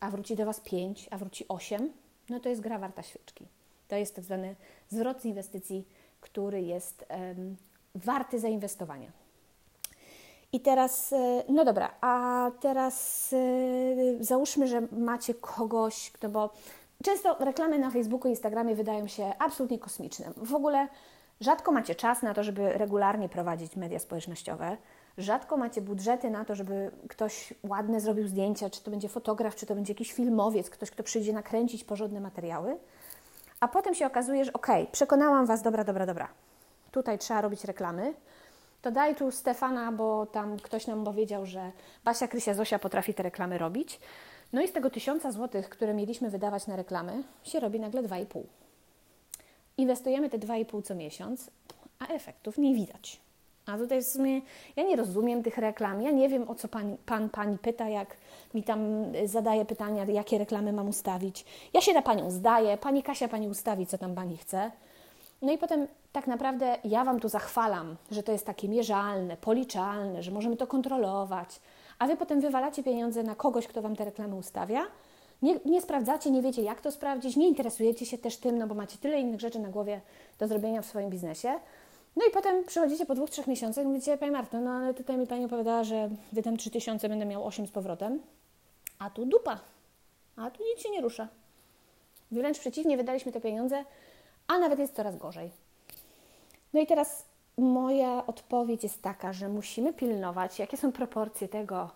[0.00, 1.92] a wróci do Was 5, a wróci 8,
[2.30, 3.48] no to jest gra warta świeczki.
[3.88, 4.56] To jest tak zwany
[4.88, 5.88] zwrot z inwestycji,
[6.20, 7.56] który jest um,
[7.94, 9.12] warty zainwestowania.
[10.52, 16.50] I teraz, e, no dobra, a teraz e, załóżmy, że macie kogoś, kto, bo
[17.04, 20.32] często reklamy na Facebooku i Instagramie wydają się absolutnie kosmiczne.
[20.36, 20.88] W ogóle
[21.40, 24.76] rzadko macie czas na to, żeby regularnie prowadzić media społecznościowe.
[25.20, 29.66] Rzadko macie budżety na to, żeby ktoś ładne zrobił zdjęcia, czy to będzie fotograf, czy
[29.66, 32.76] to będzie jakiś filmowiec, ktoś, kto przyjdzie nakręcić porządne materiały.
[33.60, 36.28] A potem się okazuje, że okej, okay, przekonałam Was, dobra, dobra, dobra,
[36.90, 38.14] tutaj trzeba robić reklamy,
[38.82, 41.72] to daj tu Stefana, bo tam ktoś nam powiedział, że
[42.04, 44.00] Basia, Krysia, Zosia potrafi te reklamy robić.
[44.52, 48.42] No i z tego tysiąca złotych, które mieliśmy wydawać na reklamy, się robi nagle 2,5.
[49.76, 51.50] Inwestujemy te 2,5 co miesiąc,
[51.98, 53.20] a efektów nie widać.
[53.70, 54.40] A tutaj w sumie
[54.76, 58.16] ja nie rozumiem tych reklam, ja nie wiem o co pan, pan pani pyta, jak
[58.54, 58.80] mi tam
[59.24, 61.44] zadaje pytania, jakie reklamy mam ustawić.
[61.74, 64.70] Ja się na panią zdaję, pani Kasia pani ustawi, co tam pani chce.
[65.42, 70.22] No i potem tak naprawdę ja Wam tu zachwalam, że to jest takie mierzalne, policzalne,
[70.22, 71.60] że możemy to kontrolować,
[71.98, 74.86] a Wy potem wywalacie pieniądze na kogoś, kto Wam te reklamy ustawia.
[75.42, 78.74] Nie, nie sprawdzacie, nie wiecie jak to sprawdzić, nie interesujecie się też tym, no bo
[78.74, 80.00] macie tyle innych rzeczy na głowie
[80.38, 81.60] do zrobienia w swoim biznesie.
[82.16, 85.16] No i potem przychodzicie po dwóch, trzech miesiącach i mówicie, Pani Marto, no ale tutaj
[85.18, 88.22] mi Pani opowiadała, że wydam 3000, będę miał 8 z powrotem,
[88.98, 89.60] a tu dupa,
[90.36, 91.28] a tu nic się nie rusza.
[92.30, 93.84] Wręcz przeciwnie, wydaliśmy te pieniądze,
[94.46, 95.50] a nawet jest coraz gorzej.
[96.72, 97.24] No i teraz
[97.58, 101.90] moja odpowiedź jest taka, że musimy pilnować, jakie są proporcje tego,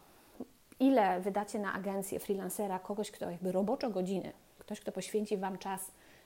[0.80, 5.80] ile wydacie na agencję freelancera, kogoś, kto jakby roboczo godziny, ktoś, kto poświęci Wam czas,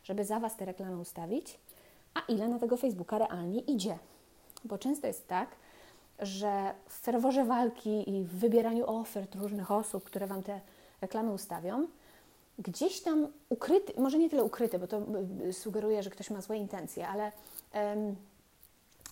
[0.05, 1.59] żeby za Was te reklamy ustawić,
[2.19, 3.99] a ile na tego Facebooka realnie idzie.
[4.65, 5.49] Bo często jest tak,
[6.19, 10.61] że w ferworze walki i w wybieraniu ofert różnych osób, które Wam te
[11.01, 11.87] reklamy ustawią,
[12.59, 15.03] gdzieś tam ukryty, może nie tyle ukryty, bo to
[15.49, 17.33] y, sugeruje, że ktoś ma złe intencje, ale
[17.75, 18.17] um,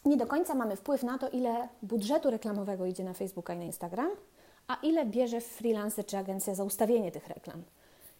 [0.04, 3.64] nie do końca mamy wpływ na to, ile budżetu reklamowego idzie na Facebooka i na
[3.64, 4.10] Instagram,
[4.68, 7.62] a ile bierze freelancer czy agencja za ustawienie tych reklam.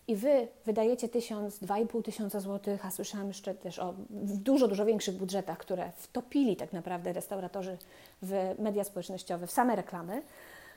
[0.09, 4.69] I Wy wydajecie tysiąc, dwa i pół tysiąca złotych, a słyszałam jeszcze też o dużo,
[4.69, 7.79] dużo większych budżetach, które wtopili tak naprawdę restauratorzy
[8.23, 10.23] w media społecznościowe, w same reklamy,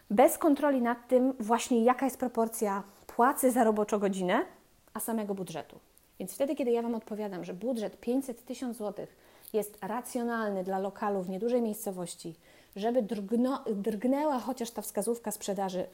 [0.09, 4.45] bez kontroli nad tym właśnie jaka jest proporcja płacy za roboczą godzinę,
[4.93, 5.79] a samego budżetu.
[6.19, 9.15] Więc wtedy, kiedy ja Wam odpowiadam, że budżet 500 tysiąc złotych
[9.53, 12.35] jest racjonalny dla lokalu w niedużej miejscowości,
[12.75, 15.85] żeby drgno, drgnęła chociaż ta wskazówka sprzedaży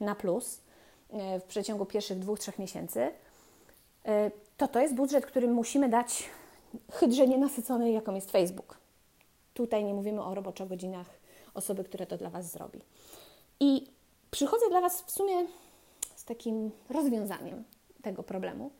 [0.00, 0.60] na plus
[1.40, 3.10] w przeciągu pierwszych dwóch, trzech miesięcy,
[4.06, 6.30] e, to to jest budżet, który musimy dać
[6.92, 8.78] hydrze nienasyconej, jaką jest Facebook.
[9.54, 11.06] Tutaj nie mówimy o roboczo godzinach
[11.54, 12.80] osoby, które to dla Was zrobi.
[13.60, 13.86] I
[14.30, 15.46] przychodzę dla Was w sumie
[16.16, 17.64] z takim rozwiązaniem
[18.02, 18.70] tego problemu,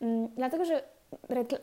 [0.00, 0.82] mm, dlatego że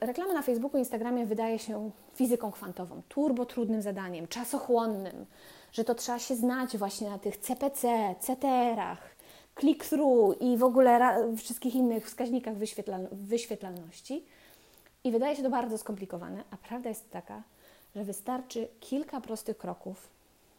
[0.01, 5.25] reklama na Facebooku i Instagramie wydaje się fizyką kwantową, turbo trudnym zadaniem, czasochłonnym,
[5.71, 9.15] że to trzeba się znać właśnie na tych CPC, CTR-ach,
[9.61, 14.25] click-through i w ogóle wszystkich innych wskaźnikach wyświetlal wyświetlalności.
[15.03, 17.43] I wydaje się to bardzo skomplikowane, a prawda jest taka,
[17.95, 20.09] że wystarczy kilka prostych kroków,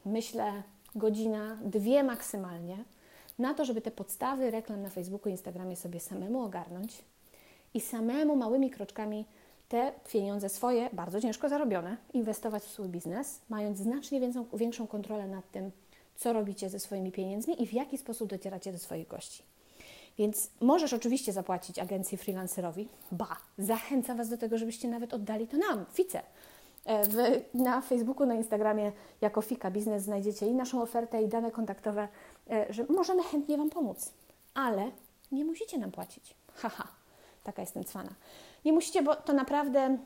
[0.04, 0.62] myślę
[0.94, 2.84] godzina, dwie maksymalnie,
[3.38, 7.04] na to, żeby te podstawy reklam na Facebooku i Instagramie sobie samemu ogarnąć
[7.74, 9.24] i samemu małymi kroczkami
[9.68, 15.28] te pieniądze swoje, bardzo ciężko zarobione, inwestować w swój biznes, mając znacznie większą, większą kontrolę
[15.28, 15.70] nad tym,
[16.16, 19.42] co robicie ze swoimi pieniędzmi i w jaki sposób docieracie do swoich gości.
[20.18, 25.56] Więc możesz oczywiście zapłacić agencji freelancerowi, ba, zachęcam Was do tego, żebyście nawet oddali to
[25.56, 26.22] nam, Fice.
[26.84, 27.16] E, w,
[27.54, 32.08] na Facebooku, na Instagramie jako Fika Biznes znajdziecie i naszą ofertę, i dane kontaktowe,
[32.50, 34.12] e, że możemy chętnie Wam pomóc,
[34.54, 34.90] ale
[35.32, 36.34] nie musicie nam płacić.
[36.54, 36.88] Haha,
[37.44, 38.10] taka jestem cwana.
[38.64, 39.98] Nie musicie, bo to naprawdę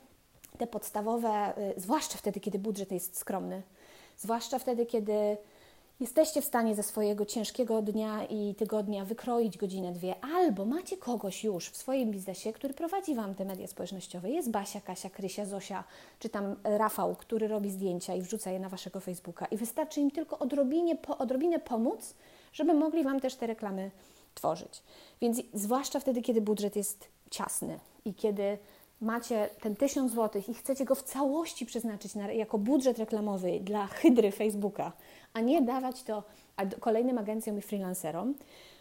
[0.59, 3.63] te podstawowe, y, zwłaszcza wtedy, kiedy budżet jest skromny,
[4.17, 5.37] zwłaszcza wtedy, kiedy
[6.01, 11.45] jesteście w stanie ze swojego ciężkiego dnia i tygodnia wykroić godzinę, dwie, albo macie kogoś
[11.45, 14.31] już w swoim biznesie, który prowadzi Wam te media społecznościowe.
[14.31, 15.85] Jest Basia, Kasia, Krysia, Zosia,
[16.19, 19.47] czy tam Rafał, który robi zdjęcia i wrzuca je na Waszego Facebooka.
[19.47, 22.15] I wystarczy im tylko odrobinie, po, odrobinę pomóc,
[22.53, 23.91] żeby mogli Wam też te reklamy
[24.35, 24.83] tworzyć.
[25.21, 28.59] Więc zwłaszcza wtedy, kiedy budżet jest ciasny i kiedy
[29.01, 33.87] macie ten 1000 zł i chcecie go w całości przeznaczyć na, jako budżet reklamowy dla
[33.87, 34.93] hydry Facebooka,
[35.33, 36.23] a nie dawać to
[36.81, 38.35] kolejnym agencjom i freelancerom,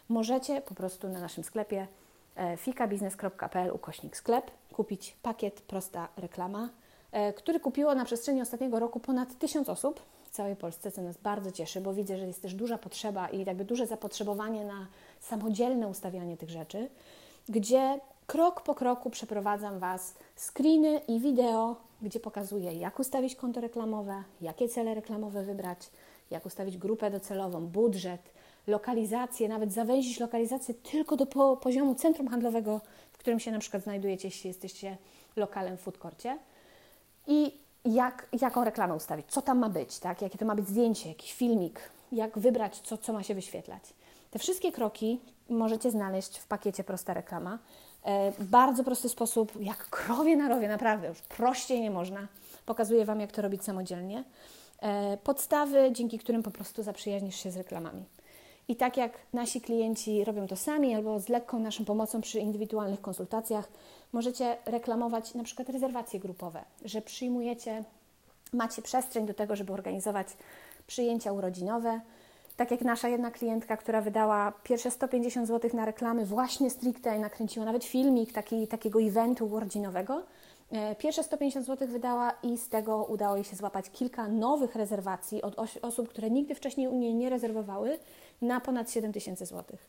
[0.08, 1.86] możecie po prostu na naszym sklepie
[2.36, 6.68] e, fikabiznes.pl ukośnik sklep kupić pakiet prosta reklama,
[7.12, 10.00] e, który kupiło na przestrzeni ostatniego roku ponad 1000 osób.
[10.24, 13.44] W całej Polsce, co nas bardzo cieszy, bo widzę, że jest też duża potrzeba i
[13.44, 14.86] jakby duże zapotrzebowanie na
[15.20, 16.88] samodzielne ustawianie tych rzeczy,
[17.48, 24.22] gdzie krok po kroku przeprowadzam Was screeny i wideo, gdzie pokazuję, jak ustawić konto reklamowe,
[24.40, 25.90] jakie cele reklamowe wybrać,
[26.30, 28.20] jak ustawić grupę docelową, budżet,
[28.66, 32.80] lokalizację, nawet zawęzić lokalizację tylko do po poziomu centrum handlowego,
[33.12, 34.96] w którym się na przykład znajdujecie, jeśli jesteście
[35.36, 36.38] lokalem w food courcie.
[37.26, 37.52] I
[37.84, 40.22] jak, jaką reklamę ustawić, co tam ma być, tak?
[40.22, 41.80] jakie to ma być zdjęcie, jakiś filmik,
[42.12, 43.82] jak wybrać, co, co ma się wyświetlać.
[44.30, 47.58] Te wszystkie kroki możecie znaleźć w pakiecie Prosta Reklama.
[48.06, 52.28] E, bardzo prosty sposób, jak krowie na rowie, naprawdę już prościej nie można.
[52.66, 54.24] Pokazuję Wam, jak to robić samodzielnie.
[54.82, 58.04] E, podstawy, dzięki którym po prostu zaprzyjaźnisz się z reklamami.
[58.68, 63.00] I tak jak nasi klienci robią to sami albo z lekką naszą pomocą przy indywidualnych
[63.00, 63.68] konsultacjach,
[64.12, 67.84] możecie reklamować na przykład rezerwacje grupowe, że przyjmujecie,
[68.52, 70.26] macie przestrzeń do tego, żeby organizować
[70.86, 72.00] przyjęcia urodzinowe,
[72.56, 77.20] tak jak nasza jedna klientka, która wydała pierwsze 150 zł na reklamy właśnie stricte i
[77.20, 80.22] nakręciła nawet filmik taki, takiego eventu urodzinowego.
[80.70, 85.42] E, pierwsze 150 zł wydała i z tego udało jej się złapać kilka nowych rezerwacji
[85.42, 87.98] od osób, które nigdy wcześniej u niej nie rezerwowały
[88.42, 89.88] na ponad 7 tysięcy złotych.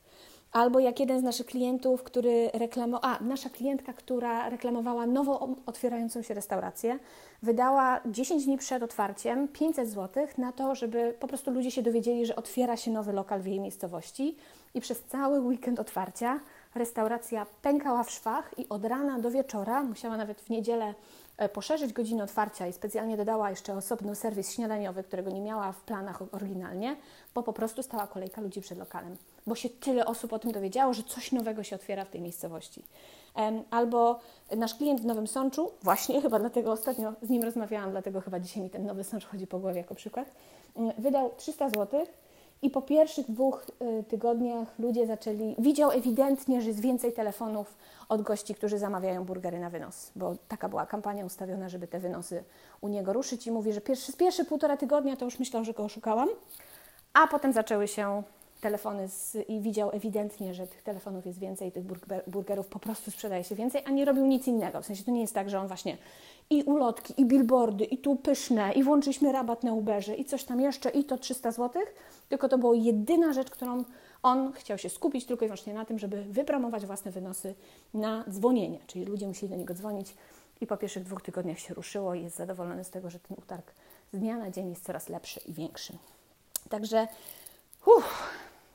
[0.52, 6.22] Albo jak jeden z naszych klientów, który reklamował, a nasza klientka, która reklamowała nowo otwierającą
[6.22, 7.00] się restaurację,
[7.44, 12.26] wydała 10 dni przed otwarciem 500 zł na to, żeby po prostu ludzie się dowiedzieli,
[12.26, 14.38] że otwiera się nowy lokal w jej miejscowości
[14.74, 16.40] i przez cały weekend otwarcia
[16.76, 20.94] restauracja pękała w szwach i od rana do wieczora, musiała nawet w niedzielę
[21.38, 25.82] e, poszerzyć godzinę otwarcia i specjalnie dodała jeszcze osobny serwis śniadaniowy, którego nie miała w
[25.82, 26.96] planach oryginalnie,
[27.34, 30.94] bo po prostu stała kolejka ludzi przed lokalem, bo się tyle osób o tym dowiedziało,
[30.94, 32.84] że coś nowego się otwiera w tej miejscowości.
[33.70, 34.20] Albo
[34.56, 38.64] nasz klient w Nowym Sączu, właśnie chyba dlatego ostatnio z nim rozmawiałam, dlatego chyba dzisiaj
[38.64, 40.32] mi ten Nowy Sącz chodzi po głowie jako przykład,
[40.76, 42.06] mm, wydał 300 zł
[42.62, 43.66] i po pierwszych dwóch
[44.00, 47.78] y, tygodniach ludzie zaczęli, widział ewidentnie, że jest więcej telefonów
[48.10, 52.44] od gości, którzy zamawiają burgery na wynos, bo taka była kampania ustawiona, żeby te wynosy
[52.82, 55.74] u niego ruszyć i mówi, że pierwszy, z pierwsze półtora tygodnia to już myślał, że
[55.74, 56.30] go oszukałam,
[57.14, 58.24] a potem zaczęły się
[58.62, 61.84] telefony z, i widział ewidentnie, że tych telefonów jest więcej, tych
[62.28, 64.82] burgerów po prostu sprzedaje się więcej, a nie robił nic innego.
[64.82, 65.98] W sensie to nie jest tak, że on właśnie
[66.50, 70.62] i ulotki, i billboardy, i tu pyszne, i włączyliśmy rabat na Uberze, i coś tam
[70.62, 71.82] jeszcze, i to 300 zł,
[72.30, 73.84] tylko to była jedyna rzecz, którą
[74.24, 77.56] on chciał się skupić tylko i wyłącznie na tym, żeby wypromować własne wynosy
[77.94, 80.14] na dzwonienie, czyli ludzie musieli do niego dzwonić
[80.62, 83.72] i po pierwszych dwóch tygodniach się ruszyło i jest zadowolony z tego, że ten utarg
[84.14, 85.94] z dnia na dzień jest coraz lepszy i większy.
[86.70, 87.08] Także
[87.86, 88.30] uff,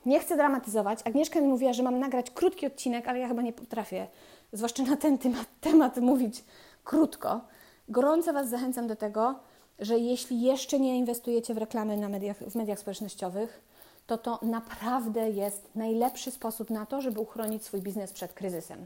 [0.05, 0.99] nie chcę dramatyzować.
[1.05, 4.07] Agnieszka mi mówiła, że mam nagrać krótki odcinek, ale ja chyba nie potrafię,
[4.53, 6.43] zwłaszcza na ten temat, temat mówić
[6.83, 7.41] krótko.
[7.89, 9.35] Gorąco Was zachęcam do tego,
[9.79, 13.61] że jeśli jeszcze nie inwestujecie w reklamy na mediach, w mediach społecznościowych,
[14.07, 18.85] to to naprawdę jest najlepszy sposób na to, żeby uchronić swój biznes przed kryzysem.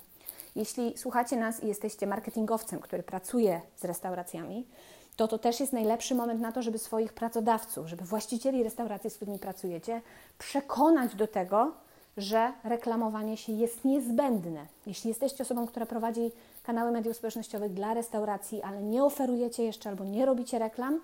[0.55, 4.67] Jeśli słuchacie nas i jesteście marketingowcem, który pracuje z restauracjami,
[5.17, 9.15] to to też jest najlepszy moment na to, żeby swoich pracodawców, żeby właścicieli restauracji, z
[9.15, 10.01] którymi pracujecie,
[10.37, 11.71] przekonać do tego,
[12.17, 14.65] że reklamowanie się jest niezbędne.
[14.85, 16.31] Jeśli jesteście osobą, która prowadzi
[16.63, 20.99] kanały mediów społecznościowych dla restauracji, ale nie oferujecie jeszcze albo nie robicie reklam,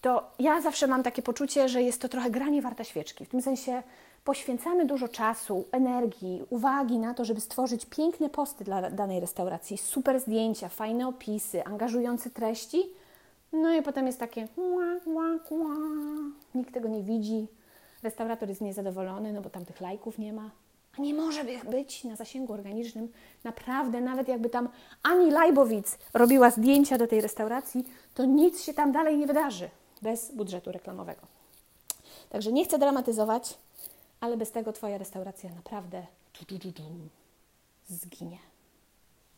[0.00, 3.24] to ja zawsze mam takie poczucie, że jest to trochę granie warta świeczki.
[3.24, 3.82] W tym sensie
[4.24, 10.20] poświęcamy dużo czasu, energii, uwagi na to, żeby stworzyć piękne posty dla danej restauracji, super
[10.20, 12.82] zdjęcia, fajne opisy, angażujące treści,
[13.52, 14.48] no i potem jest takie
[16.54, 17.48] nikt tego nie widzi,
[18.02, 20.50] restaurator jest niezadowolony, no bo tam tych lajków nie ma.
[20.98, 23.12] A nie może być na zasięgu organicznym.
[23.44, 24.68] Naprawdę, nawet jakby tam
[25.02, 27.84] Ani Lajbowic robiła zdjęcia do tej restauracji,
[28.14, 29.70] to nic się tam dalej nie wydarzy
[30.02, 31.20] bez budżetu reklamowego.
[32.30, 33.58] Także nie chcę dramatyzować,
[34.20, 36.06] ale bez tego Twoja restauracja naprawdę
[37.88, 38.38] zginie.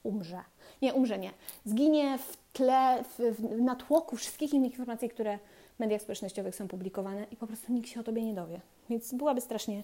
[0.03, 0.45] Umrze.
[0.83, 1.31] Nie, umrze nie.
[1.65, 5.39] Zginie w tle, w, w natłoku wszystkich innych informacji, które
[5.77, 8.61] w mediach społecznościowych są publikowane i po prostu nikt się o Tobie nie dowie.
[8.91, 9.83] Więc byłaby strasznie,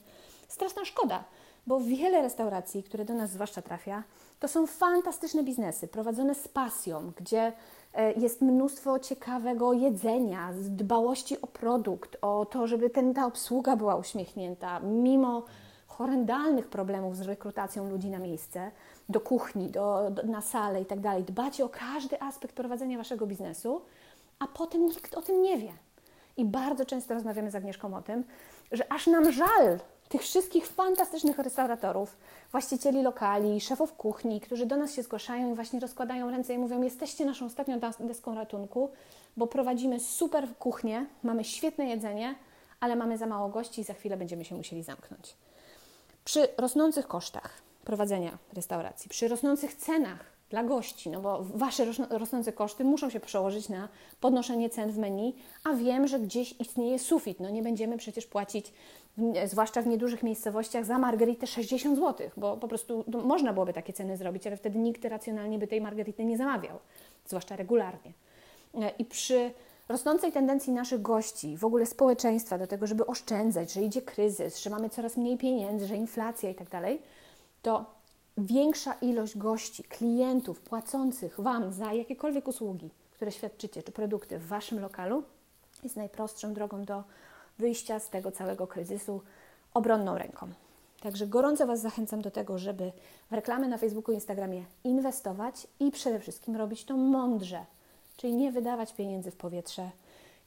[0.49, 1.25] straszna szkoda,
[1.67, 4.03] bo wiele restauracji, które do nas zwłaszcza trafia,
[4.41, 7.53] to są fantastyczne biznesy, prowadzone z pasją, gdzie
[7.95, 13.97] e, jest mnóstwo ciekawego jedzenia, dbałości o produkt, o to, żeby ten, ta obsługa była
[13.97, 15.43] uśmiechnięta, mimo
[15.87, 18.71] horrendalnych problemów z rekrutacją ludzi na miejsce,
[19.09, 21.25] do kuchni, do, do, na salę i tak dalej.
[21.25, 23.81] Dbacie o każdy aspekt prowadzenia waszego biznesu,
[24.39, 25.73] a potem nikt o tym nie wie.
[26.37, 28.25] I bardzo często rozmawiamy z Agnieszką o tym,
[28.73, 29.79] że aż nam żal
[30.09, 32.17] tych wszystkich fantastycznych restauratorów,
[32.51, 36.83] właścicieli lokali, szefów kuchni, którzy do nas się zgłaszają i właśnie rozkładają ręce i mówią:
[36.83, 38.91] Jesteście naszą ostatnią deską ratunku,
[39.37, 42.35] bo prowadzimy super kuchnię, mamy świetne jedzenie,
[42.81, 45.37] ale mamy za mało gości i za chwilę będziemy się musieli zamknąć.
[46.25, 52.84] Przy rosnących kosztach prowadzenia restauracji, przy rosnących cenach dla gości, no bo Wasze rosnące koszty
[52.84, 53.89] muszą się przełożyć na
[54.20, 57.41] podnoszenie cen w menu, a wiem, że gdzieś istnieje sufit.
[57.41, 58.72] No nie będziemy przecież płacić,
[59.47, 64.16] zwłaszcza w niedużych miejscowościach, za margaritę 60 zł, bo po prostu można byłoby takie ceny
[64.16, 66.78] zrobić, ale wtedy nikt racjonalnie by tej margarity nie zamawiał,
[67.26, 68.12] zwłaszcza regularnie.
[68.74, 69.51] E, I przy
[69.89, 74.70] rosnącej tendencji naszych gości, w ogóle społeczeństwa do tego, żeby oszczędzać, że idzie kryzys, że
[74.70, 77.03] mamy coraz mniej pieniędzy, że inflacja i tak dalej,
[77.63, 77.85] to
[78.39, 84.81] większa ilość gości, klientów płacących Wam za jakiekolwiek usługi, które świadczycie, czy produkty w Waszym
[84.81, 85.23] lokalu,
[85.83, 87.05] jest najprostszą drogą do
[87.59, 89.21] wyjścia z tego całego kryzysu
[89.75, 90.49] obronną ręką.
[91.01, 92.93] Także gorąco Was zachęcam do tego, żeby
[93.31, 97.65] w reklamy na Facebooku i Instagramie inwestować i przede wszystkim robić to mądrze,
[98.17, 99.91] czyli nie wydawać pieniędzy w powietrze,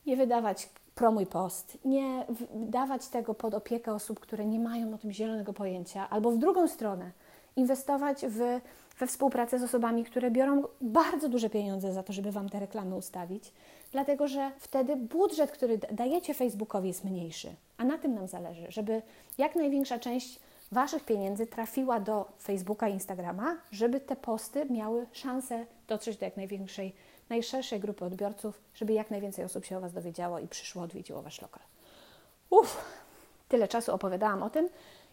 [0.06, 5.12] nie wydawać promuj post, nie dawać tego pod opiekę osób, które nie mają o tym
[5.12, 7.12] zielonego pojęcia, albo w drugą stronę,
[7.56, 8.62] inwestować w,
[9.00, 12.96] we współpracę z osobami, które biorą bardzo duże pieniądze za to, żeby Wam te reklamy
[12.96, 13.54] ustawić,
[13.92, 19.02] dlatego że wtedy budżet, który dajecie Facebookowi jest mniejszy, a na tym nam zależy, żeby
[19.38, 20.40] jak największa część
[20.72, 26.38] Waszych pieniędzy trafiła do Facebooka i Instagrama, żeby te posty miały szansę dotrzeć do jak
[26.38, 26.94] największej,
[27.32, 31.42] najszerszej grupy odbiorców, żeby jak najwięcej osób się o Was dowiedziało i przyszło, odwiedziło Wasz
[31.42, 31.64] lokal.
[32.50, 32.78] Uff,
[33.48, 34.70] tyle czasu opowiadałam o tym.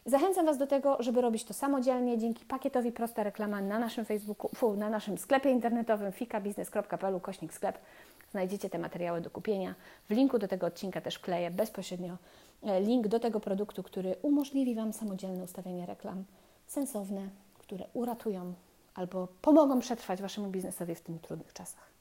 [0.07, 4.51] Zachęcam Was do tego, żeby robić to samodzielnie dzięki pakietowi Prosta Reklama na naszym Facebooku,
[4.55, 7.79] fu, na naszym sklepie internetowym fikabiznes.pl kośnik sklep.
[8.31, 9.75] Znajdziecie te materiały do kupienia.
[10.09, 12.17] W linku do tego odcinka też wkleję bezpośrednio
[12.63, 16.25] e, link do tego produktu, który umożliwi Wam samodzielne ustawianie reklam
[16.67, 18.55] sensowne, które uratują
[18.95, 21.98] albo pomogą przetrwać Waszemu biznesowi w tym trudnych czasach.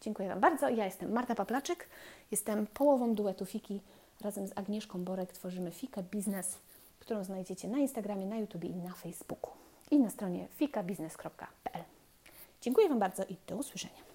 [0.00, 0.68] Dziękuję Wam bardzo.
[0.68, 1.88] Ja jestem Marta Paplaczyk,
[2.30, 3.80] jestem połową duetu Fiki.
[4.20, 6.58] Razem z Agnieszką Borek tworzymy Fika Biznes
[7.08, 9.50] którą znajdziecie na Instagramie, na YouTube i na Facebooku
[9.90, 11.84] i na stronie fikabiznes.pl.
[12.60, 14.07] Dziękuję Wam bardzo i do usłyszenia.